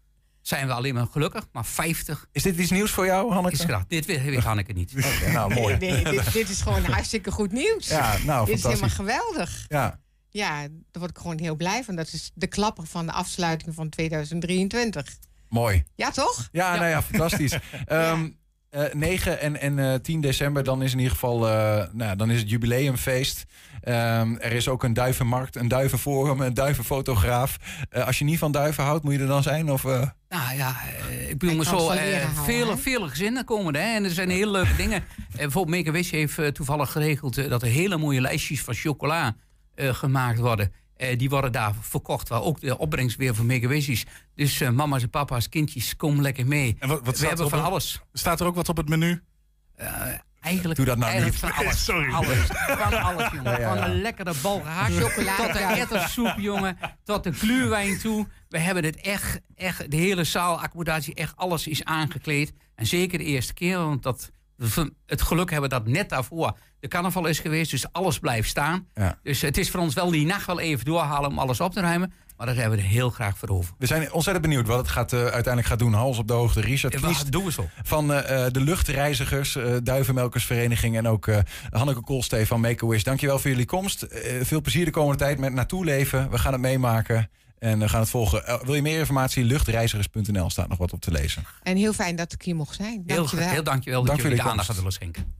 [0.49, 1.47] zijn we alleen maar gelukkig.
[1.53, 3.55] Maar 50 is dit iets nieuws voor jou, Hanneke?
[3.57, 3.87] is graag.
[3.87, 4.93] Dit weet Hanneke niet.
[5.33, 5.77] Nou, mooi.
[5.77, 7.89] Nee, nee, dit, dit is gewoon hartstikke goed nieuws.
[7.89, 9.65] Ja, nou, dit is helemaal geweldig.
[9.69, 11.97] Ja, Ja, daar word ik gewoon heel blij van.
[11.97, 15.17] Dat is de klapper van de afsluiting van 2023.
[15.49, 15.85] mooi.
[15.95, 16.49] Ja, toch?
[16.53, 17.59] Ja, nou ja, fantastisch.
[17.87, 18.29] Ehm,
[18.71, 22.31] eh, 9 en, en eh, 10 december, dan is in ieder geval eh, nou, dan
[22.31, 23.45] is het jubileumfeest.
[23.83, 27.57] Ehm, er is ook een duivenmarkt, een duivenforum, een duivenfotograaf.
[27.91, 29.71] Eh, als je niet van duiven houdt, moet je er dan zijn?
[29.73, 30.03] Of, eh?
[30.29, 30.77] Nou ja,
[31.09, 33.81] eh, ik bedoel, Ik kan zo eh, vele, vele gezinnen komen er.
[33.83, 33.95] Hè?
[33.95, 35.05] En er zijn hele leuke dingen.
[35.33, 38.63] Eh, bijvoorbeeld Make a Wish heeft eh, toevallig geregeld eh, dat er hele mooie lijstjes
[38.63, 39.37] van chocola
[39.75, 40.73] eh, gemaakt worden.
[40.99, 44.05] Eh, die worden daar verkocht, waar ook de opbrengst weer voor a Wish is.
[44.35, 46.77] Dus eh, mama's en papa's, kindjes, kom lekker mee.
[46.79, 48.01] En wat, wat We er hebben van alles.
[48.13, 49.23] staat er ook wat op het menu?
[50.41, 51.53] Eigenlijk, Doe dat nou eigenlijk niet.
[51.53, 51.85] van alles.
[51.85, 52.13] Sorry.
[52.13, 52.39] Alles.
[52.83, 53.45] Van alles, jongen.
[53.45, 53.75] Ja, ja, ja.
[53.75, 54.63] Van een lekkere bal
[55.01, 55.43] Chocolade.
[55.43, 56.79] tot de ettersoep, jongen.
[57.05, 58.27] Tot de gluwijn toe.
[58.49, 62.53] We hebben het echt, echt de hele zaalaccommodatie, echt alles is aangekleed.
[62.75, 66.89] En zeker de eerste keer, want dat, we het geluk hebben dat net daarvoor de
[66.89, 67.71] carnaval is geweest.
[67.71, 68.87] Dus alles blijft staan.
[68.95, 69.19] Ja.
[69.23, 71.81] Dus het is voor ons wel die nacht wel even doorhalen om alles op te
[71.81, 72.13] ruimen.
[72.37, 73.75] Maar dat hebben we er heel graag voor over.
[73.79, 75.93] We zijn ontzettend benieuwd wat het gaat, eh, uiteindelijk gaat doen.
[75.93, 76.61] Hals op de hoogte.
[76.61, 77.69] Richard Kniest Wat doen we zo?
[77.83, 80.97] van eh, eh, de Luchtreizigers, Duivenmelkersvereniging...
[80.97, 81.29] en ook
[81.71, 83.03] Hanneke Koolstee van Make-A-Wish.
[83.03, 84.07] Dankjewel voor jullie komst.
[84.43, 86.31] Veel plezier de komende tijd met naartoe leven.
[86.31, 88.47] We gaan het meemaken en we gaan het volgen.
[88.47, 89.45] Eh, wil je meer informatie?
[89.45, 91.45] Luchtreizigers.nl staat nog wat op te lezen.
[91.63, 93.03] En heel fijn dat ik hier mocht zijn.
[93.07, 93.49] Heel, Dankjewel.
[93.49, 95.37] heel dankjewel dat Dank voor jullie de aandacht hadden willen schenken.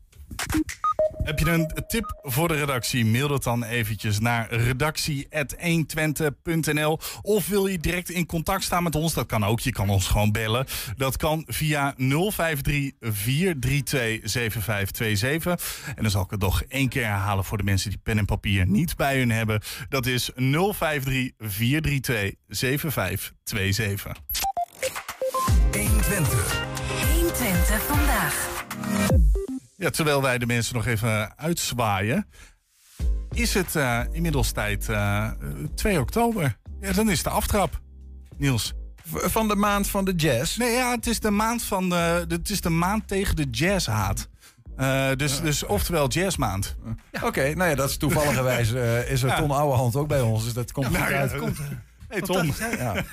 [1.23, 3.07] Heb je een tip voor de redactie?
[3.07, 9.15] Mail dat dan eventjes naar redactie.120.nl Of wil je direct in contact staan met ons?
[9.15, 9.61] Dat kan ook.
[9.61, 10.67] Je kan ons gewoon bellen.
[10.97, 15.93] Dat kan via 053 432 7527.
[15.97, 18.25] En dan zal ik het nog één keer herhalen voor de mensen die pen en
[18.25, 19.61] papier niet bij hun hebben.
[19.89, 24.13] Dat is 053 432 7527.
[27.15, 28.57] 120 vandaag.
[29.79, 32.27] Ja, terwijl wij de mensen nog even uitzwaaien,
[33.31, 35.31] is het eh, inmiddels tijd eh,
[35.75, 36.59] 2 oktober.
[36.81, 37.81] Ja, dan is de aftrap.
[38.37, 38.73] Niels.
[39.05, 40.57] Van de maand van de jazz.
[40.57, 43.47] Nee, ja, het is de maand, van de, de- het is de maand tegen de
[43.51, 44.29] jazzhaat.
[44.77, 46.77] Eh, dus, dus oftewel jazzmaand.
[47.23, 49.37] Oké, nou ja, dat is toevalligerwijs eh, is er Ja.
[49.39, 50.45] Ton Ouwehand ook bij ons.
[50.45, 51.31] Dus dat komt goed Nou ja, uit.
[51.31, 52.77] dat komt, Hey?
[52.77, 53.05] Ja.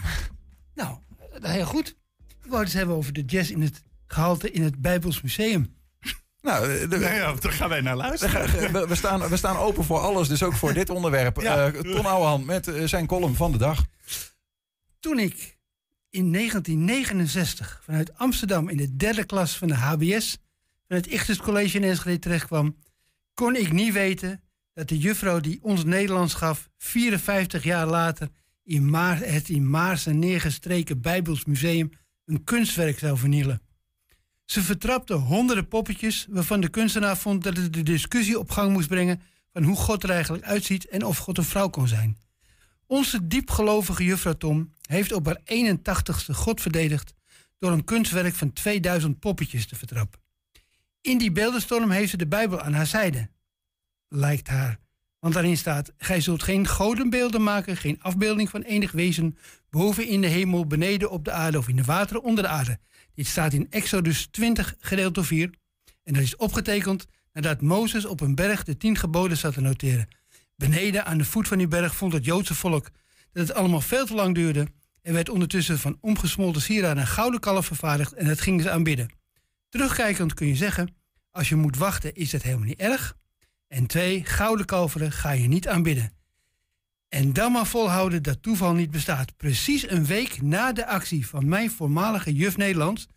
[0.76, 0.98] Nou,
[1.42, 1.88] eh, heel goed.
[2.28, 5.75] Ik wou het eens hebben over de jazz in het gehalte in het Bijbels Museum.
[6.46, 8.72] Nou, eh, de- ja, daar gaan wij naar luisteren.
[8.74, 11.42] we, we staan, we staan open voor alles, dus ook voor dit onderwerp.
[11.42, 11.68] Ja.
[11.72, 13.86] Eh, Ton Ouwehand met eh, zijn column van de dag.
[15.00, 15.58] Toen ik
[16.10, 20.38] in 1969 vanuit Amsterdam in de derde klas van de HBS
[20.88, 22.76] van het Ichthus College in Enschede terechtkwam,
[23.34, 24.42] kon ik niet weten
[24.74, 28.30] dat de juffrouw die ons Nederlands gaf 54 jaar later
[28.64, 31.90] in Maar, het in Maarsen neergestreken Bijbels Museum
[32.26, 33.62] een kunstwerk zou vernielen.
[34.46, 38.88] Ze vertrapte honderden poppetjes waarvan de kunstenaar vond dat het de discussie op gang moest
[38.88, 39.22] brengen
[39.54, 42.18] van hoe God er eigenlijk uitziet en of God een vrouw kon zijn.
[42.88, 47.14] Onze diepgelovige juffrouw Tom heeft op haar 81ste God verdedigd
[47.60, 50.20] door een kunstwerk van 2000 poppetjes te vertrappen.
[51.02, 53.30] In die beeldenstorm heeft ze de Bijbel aan haar zijde.
[54.08, 54.80] Lijkt haar.
[55.20, 59.38] Want daarin staat: Gij zult geen godenbeelden maken, geen afbeelding van enig wezen,
[59.70, 62.80] boven in de hemel, beneden op de aarde of in de wateren onder de aarde.
[63.16, 65.50] Dit staat in Exodus 20, gedeelte 4.
[66.04, 70.08] En dat is opgetekend nadat Mozes op een berg de tien geboden zat te noteren.
[70.56, 72.90] Beneden aan de voet van die berg vond het Joodse volk
[73.32, 74.68] dat het allemaal veel te lang duurde.
[75.02, 79.10] Er werd ondertussen van omgesmolten sieraden een gouden kalf vervaardigd en dat gingen ze aanbidden.
[79.70, 80.96] Terugkijkend kun je zeggen,
[81.32, 83.18] als je moet wachten is dat helemaal niet erg.
[83.68, 86.12] En twee, gouden kalveren ga je niet aanbidden.
[87.16, 89.38] En dan maar volhouden dat toeval niet bestaat.
[89.38, 93.08] Precies een week na de actie van mijn voormalige juf Nederlands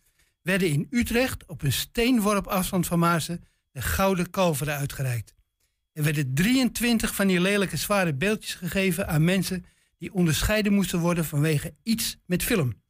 [0.41, 5.33] werden in Utrecht op een steenworp afstand van Maarsen de Gouden Kalveren uitgereikt.
[5.93, 9.65] Er werden 23 van die lelijke zware beeldjes gegeven aan mensen
[9.97, 12.81] die onderscheiden moesten worden vanwege iets met film.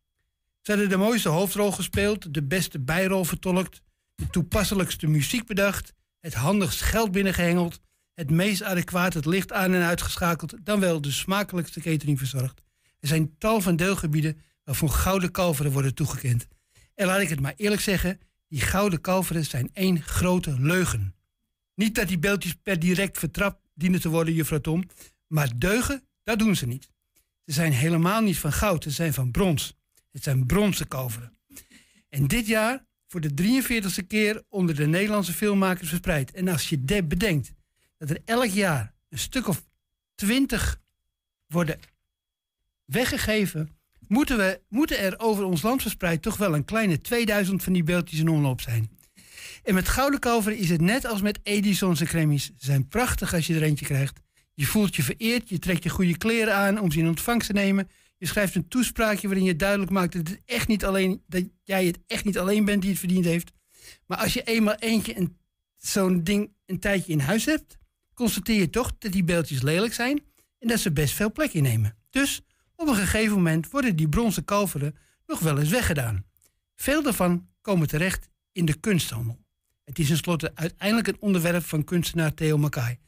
[0.62, 3.82] Ze hadden de mooiste hoofdrol gespeeld, de beste bijrol vertolkt,
[4.16, 7.80] de toepasselijkste muziek bedacht, het handigst geld binnengehengeld,
[8.20, 12.62] het meest adequaat het licht aan en uitgeschakeld, dan wel de smakelijkste catering verzorgd.
[13.00, 16.48] Er zijn tal van deelgebieden waarvoor gouden kalveren worden toegekend.
[16.96, 21.16] En laat ik het maar eerlijk zeggen, die gouden kalveren zijn één grote leugen.
[21.76, 24.84] Niet dat die beeldjes per direct vertrapt dienen te worden, juffrouw Tom,
[25.28, 26.90] maar deugen, dat doen ze niet.
[27.46, 29.74] Ze zijn helemaal niet van goud, ze zijn van brons.
[30.12, 31.38] Het zijn bronzen kalveren.
[32.10, 36.32] En dit jaar voor de 43ste keer onder de Nederlandse filmmakers verspreid.
[36.32, 37.58] En als je de bedenkt
[38.00, 39.66] dat er elk jaar een stuk of
[40.16, 40.80] twintig
[41.48, 41.80] worden
[42.86, 43.78] weggegeven,
[44.08, 47.84] moeten, we, moeten er over ons land verspreid toch wel een kleine 2000 van die
[47.84, 48.98] beeldjes in omloop zijn.
[49.64, 52.52] En met gouden kalveren is het net als met Edison's en Cremies.
[52.58, 54.20] Zijn prachtig als je er eentje krijgt.
[54.54, 57.54] Je voelt je vereerd, je trekt je goede kleren aan om ze in ontvangst te
[57.54, 57.90] nemen.
[58.18, 61.86] Je schrijft een toespraakje waarin je duidelijk maakt dat, het echt niet alleen, dat jij
[61.86, 63.52] het echt niet alleen bent die het verdiend heeft.
[64.06, 65.30] Maar als je eenmaal eentje
[65.78, 67.79] zo'n ding een tijdje in huis hebt,
[68.20, 70.22] constateer je toch dat die beeldjes lelijk zijn
[70.60, 71.96] en dat ze best veel plek innemen.
[72.10, 72.42] Dus
[72.76, 74.96] op een gegeven moment worden die bronzen kalveren
[75.26, 76.26] nog wel eens weggedaan.
[76.76, 79.40] Veel daarvan komen terecht in de kunsthandel.
[79.84, 83.00] Het is tenslotte uiteindelijk een onderwerp van kunstenaar Theo Mackay.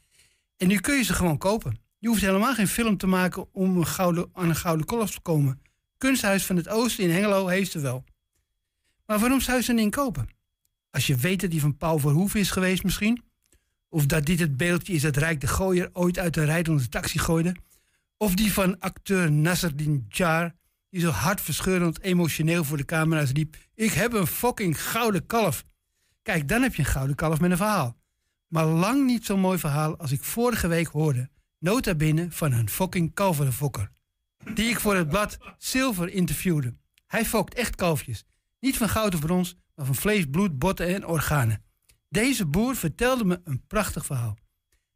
[0.56, 1.78] En nu kun je ze gewoon kopen.
[1.98, 5.20] Je hoeft helemaal geen film te maken om een gouden, aan een gouden kolf te
[5.20, 5.62] komen.
[5.98, 8.04] Kunsthuis van het Oosten in Hengelo heeft ze wel.
[9.06, 10.28] Maar waarom zou je ze een kopen?
[10.90, 13.30] Als je weet dat die van Paul Verhoeven is geweest misschien.
[13.92, 17.18] Of dat dit het beeldje is dat Rijk de Gooier ooit uit een rijdende taxi
[17.18, 17.56] gooide.
[18.16, 20.54] Of die van acteur Nasreddin Jar,
[20.90, 23.56] die zo hartverscheurend emotioneel voor de camera's liep.
[23.74, 25.64] Ik heb een fucking gouden kalf.
[26.22, 27.96] Kijk, dan heb je een gouden kalf met een verhaal.
[28.48, 31.30] Maar lang niet zo'n mooi verhaal als ik vorige week hoorde.
[31.58, 33.90] Nota binnen van een fucking kalverenfokker.
[34.54, 36.74] Die ik voor het blad Silver interviewde.
[37.06, 38.24] Hij fokt echt kalfjes.
[38.60, 41.64] Niet van goud of brons, maar van vlees, bloed, botten en organen.
[42.12, 44.38] Deze boer vertelde me een prachtig verhaal.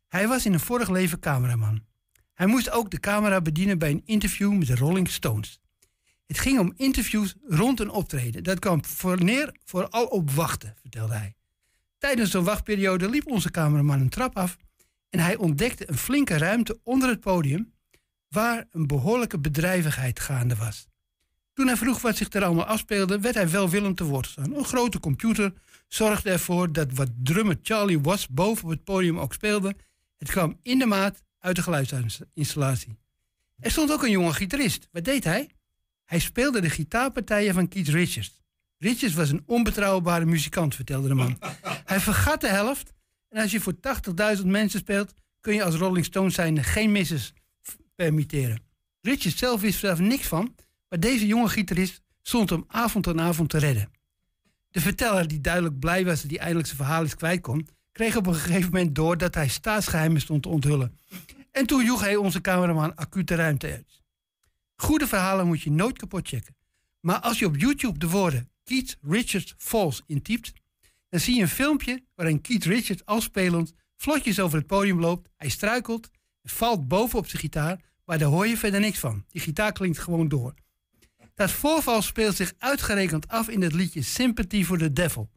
[0.08, 1.84] Hij was in een vorig leven cameraman.
[2.34, 5.60] Hij moest ook de camera bedienen bij een interview met de Rolling Stones.
[6.26, 8.44] Het ging om interviews rond een optreden.
[8.44, 11.34] Dat kwam voor neer vooral op wachten, vertelde hij.
[11.98, 14.56] Tijdens zo'n wachtperiode liep onze cameraman een trap af
[15.10, 17.72] en hij ontdekte een flinke ruimte onder het podium
[18.28, 20.88] waar een behoorlijke bedrijvigheid gaande was.
[21.52, 24.54] Toen hij vroeg wat zich er allemaal afspeelde, werd hij welwillend te woord staan.
[24.54, 25.52] Een grote computer
[25.86, 29.76] zorgde ervoor dat wat drummer Charlie Watts boven op het podium ook speelde.
[30.18, 32.98] Het kwam in de maat uit de geluidsinstallatie.
[33.58, 34.88] Er stond ook een jonge gitarist.
[34.92, 35.50] Wat deed hij?
[36.04, 38.42] Hij speelde de gitaarpartijen van Keith Richards.
[38.78, 41.38] Richards was een onbetrouwbare muzikant, vertelde de man.
[41.84, 42.92] Hij vergat de helft.
[43.28, 43.74] En als je voor
[44.38, 47.32] 80.000 mensen speelt, kun je als Rolling Stones zijn geen misses
[47.94, 48.62] permitteren.
[49.00, 50.54] Richards zelf wist zelf niks van,
[50.88, 53.90] maar deze jonge gitarist stond hem avond aan avond te redden.
[54.76, 58.16] De verteller, die duidelijk blij was dat hij eindelijk zijn verhaal eens kwijt kon, kreeg
[58.16, 60.98] op een gegeven moment door dat hij staatsgeheimen stond te onthullen.
[61.50, 64.02] En toen joeg hij onze cameraman acute ruimte uit.
[64.74, 66.56] Goede verhalen moet je nooit kapot checken.
[67.00, 70.52] Maar als je op YouTube de woorden Keith Richards Falls intypt,
[71.08, 75.28] dan zie je een filmpje waarin Keith Richards als spelend vlotjes over het podium loopt.
[75.36, 76.10] Hij struikelt
[76.42, 79.24] en valt boven op zijn gitaar, maar daar hoor je verder niks van.
[79.28, 80.54] Die gitaar klinkt gewoon door.
[81.36, 85.30] Dat voorval speelt zich uitgerekend af in het liedje Sympathy for the Devil.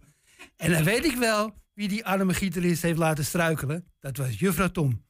[0.56, 3.86] En dan weet ik wel wie die arme gitarist heeft laten struikelen.
[4.00, 5.06] Dat was Juffrouw Tom.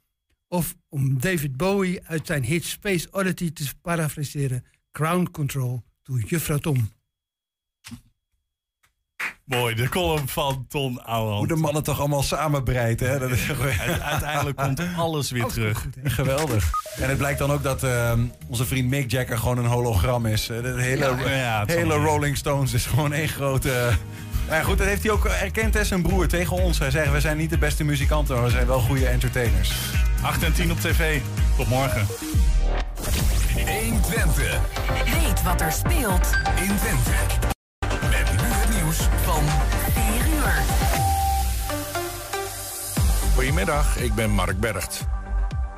[0.47, 6.57] Of om David Bowie uit zijn hit Space Oddity te parafraseren, Ground Control to Juffrouw
[6.57, 6.89] Tom.
[9.50, 11.38] Mooi, de column van Ton Ouwehand.
[11.38, 13.20] Hoe de mannen toch allemaal samenbreidt, hè?
[13.20, 13.50] Dat is
[14.02, 15.88] Uiteindelijk komt alles weer terug.
[16.04, 16.70] Geweldig.
[17.00, 18.12] En het blijkt dan ook dat uh,
[18.47, 20.45] onze vriend Mick Jagger gewoon een hologram is.
[20.45, 21.93] De hele, Ja, hele.
[21.93, 23.89] Rolling Stones is gewoon één grote...
[24.47, 26.80] Maar ja, goed, dat heeft hij ook erkend als zijn broer tegen ons.
[26.80, 29.72] Hij zegt, we zijn niet de beste muzikanten, maar we zijn wel goede entertainers.
[30.22, 31.20] 8 en 10 op tv.
[31.58, 32.08] Tot morgen.
[33.66, 34.60] 1 Twente.
[35.06, 37.58] Weet wat er speelt in Twente.
[43.60, 45.07] Goedemiddag, ik ben Mark Bergt.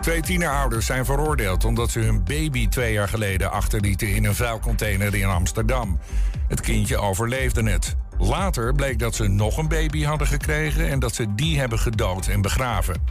[0.02, 5.16] Twee tienerouders zijn veroordeeld omdat ze hun baby twee jaar geleden achterlieten in een vuilcontainer
[5.16, 6.00] in Amsterdam.
[6.48, 7.96] Het kindje overleefde het.
[8.18, 12.28] Later bleek dat ze nog een baby hadden gekregen en dat ze die hebben gedood
[12.28, 13.04] en begraven.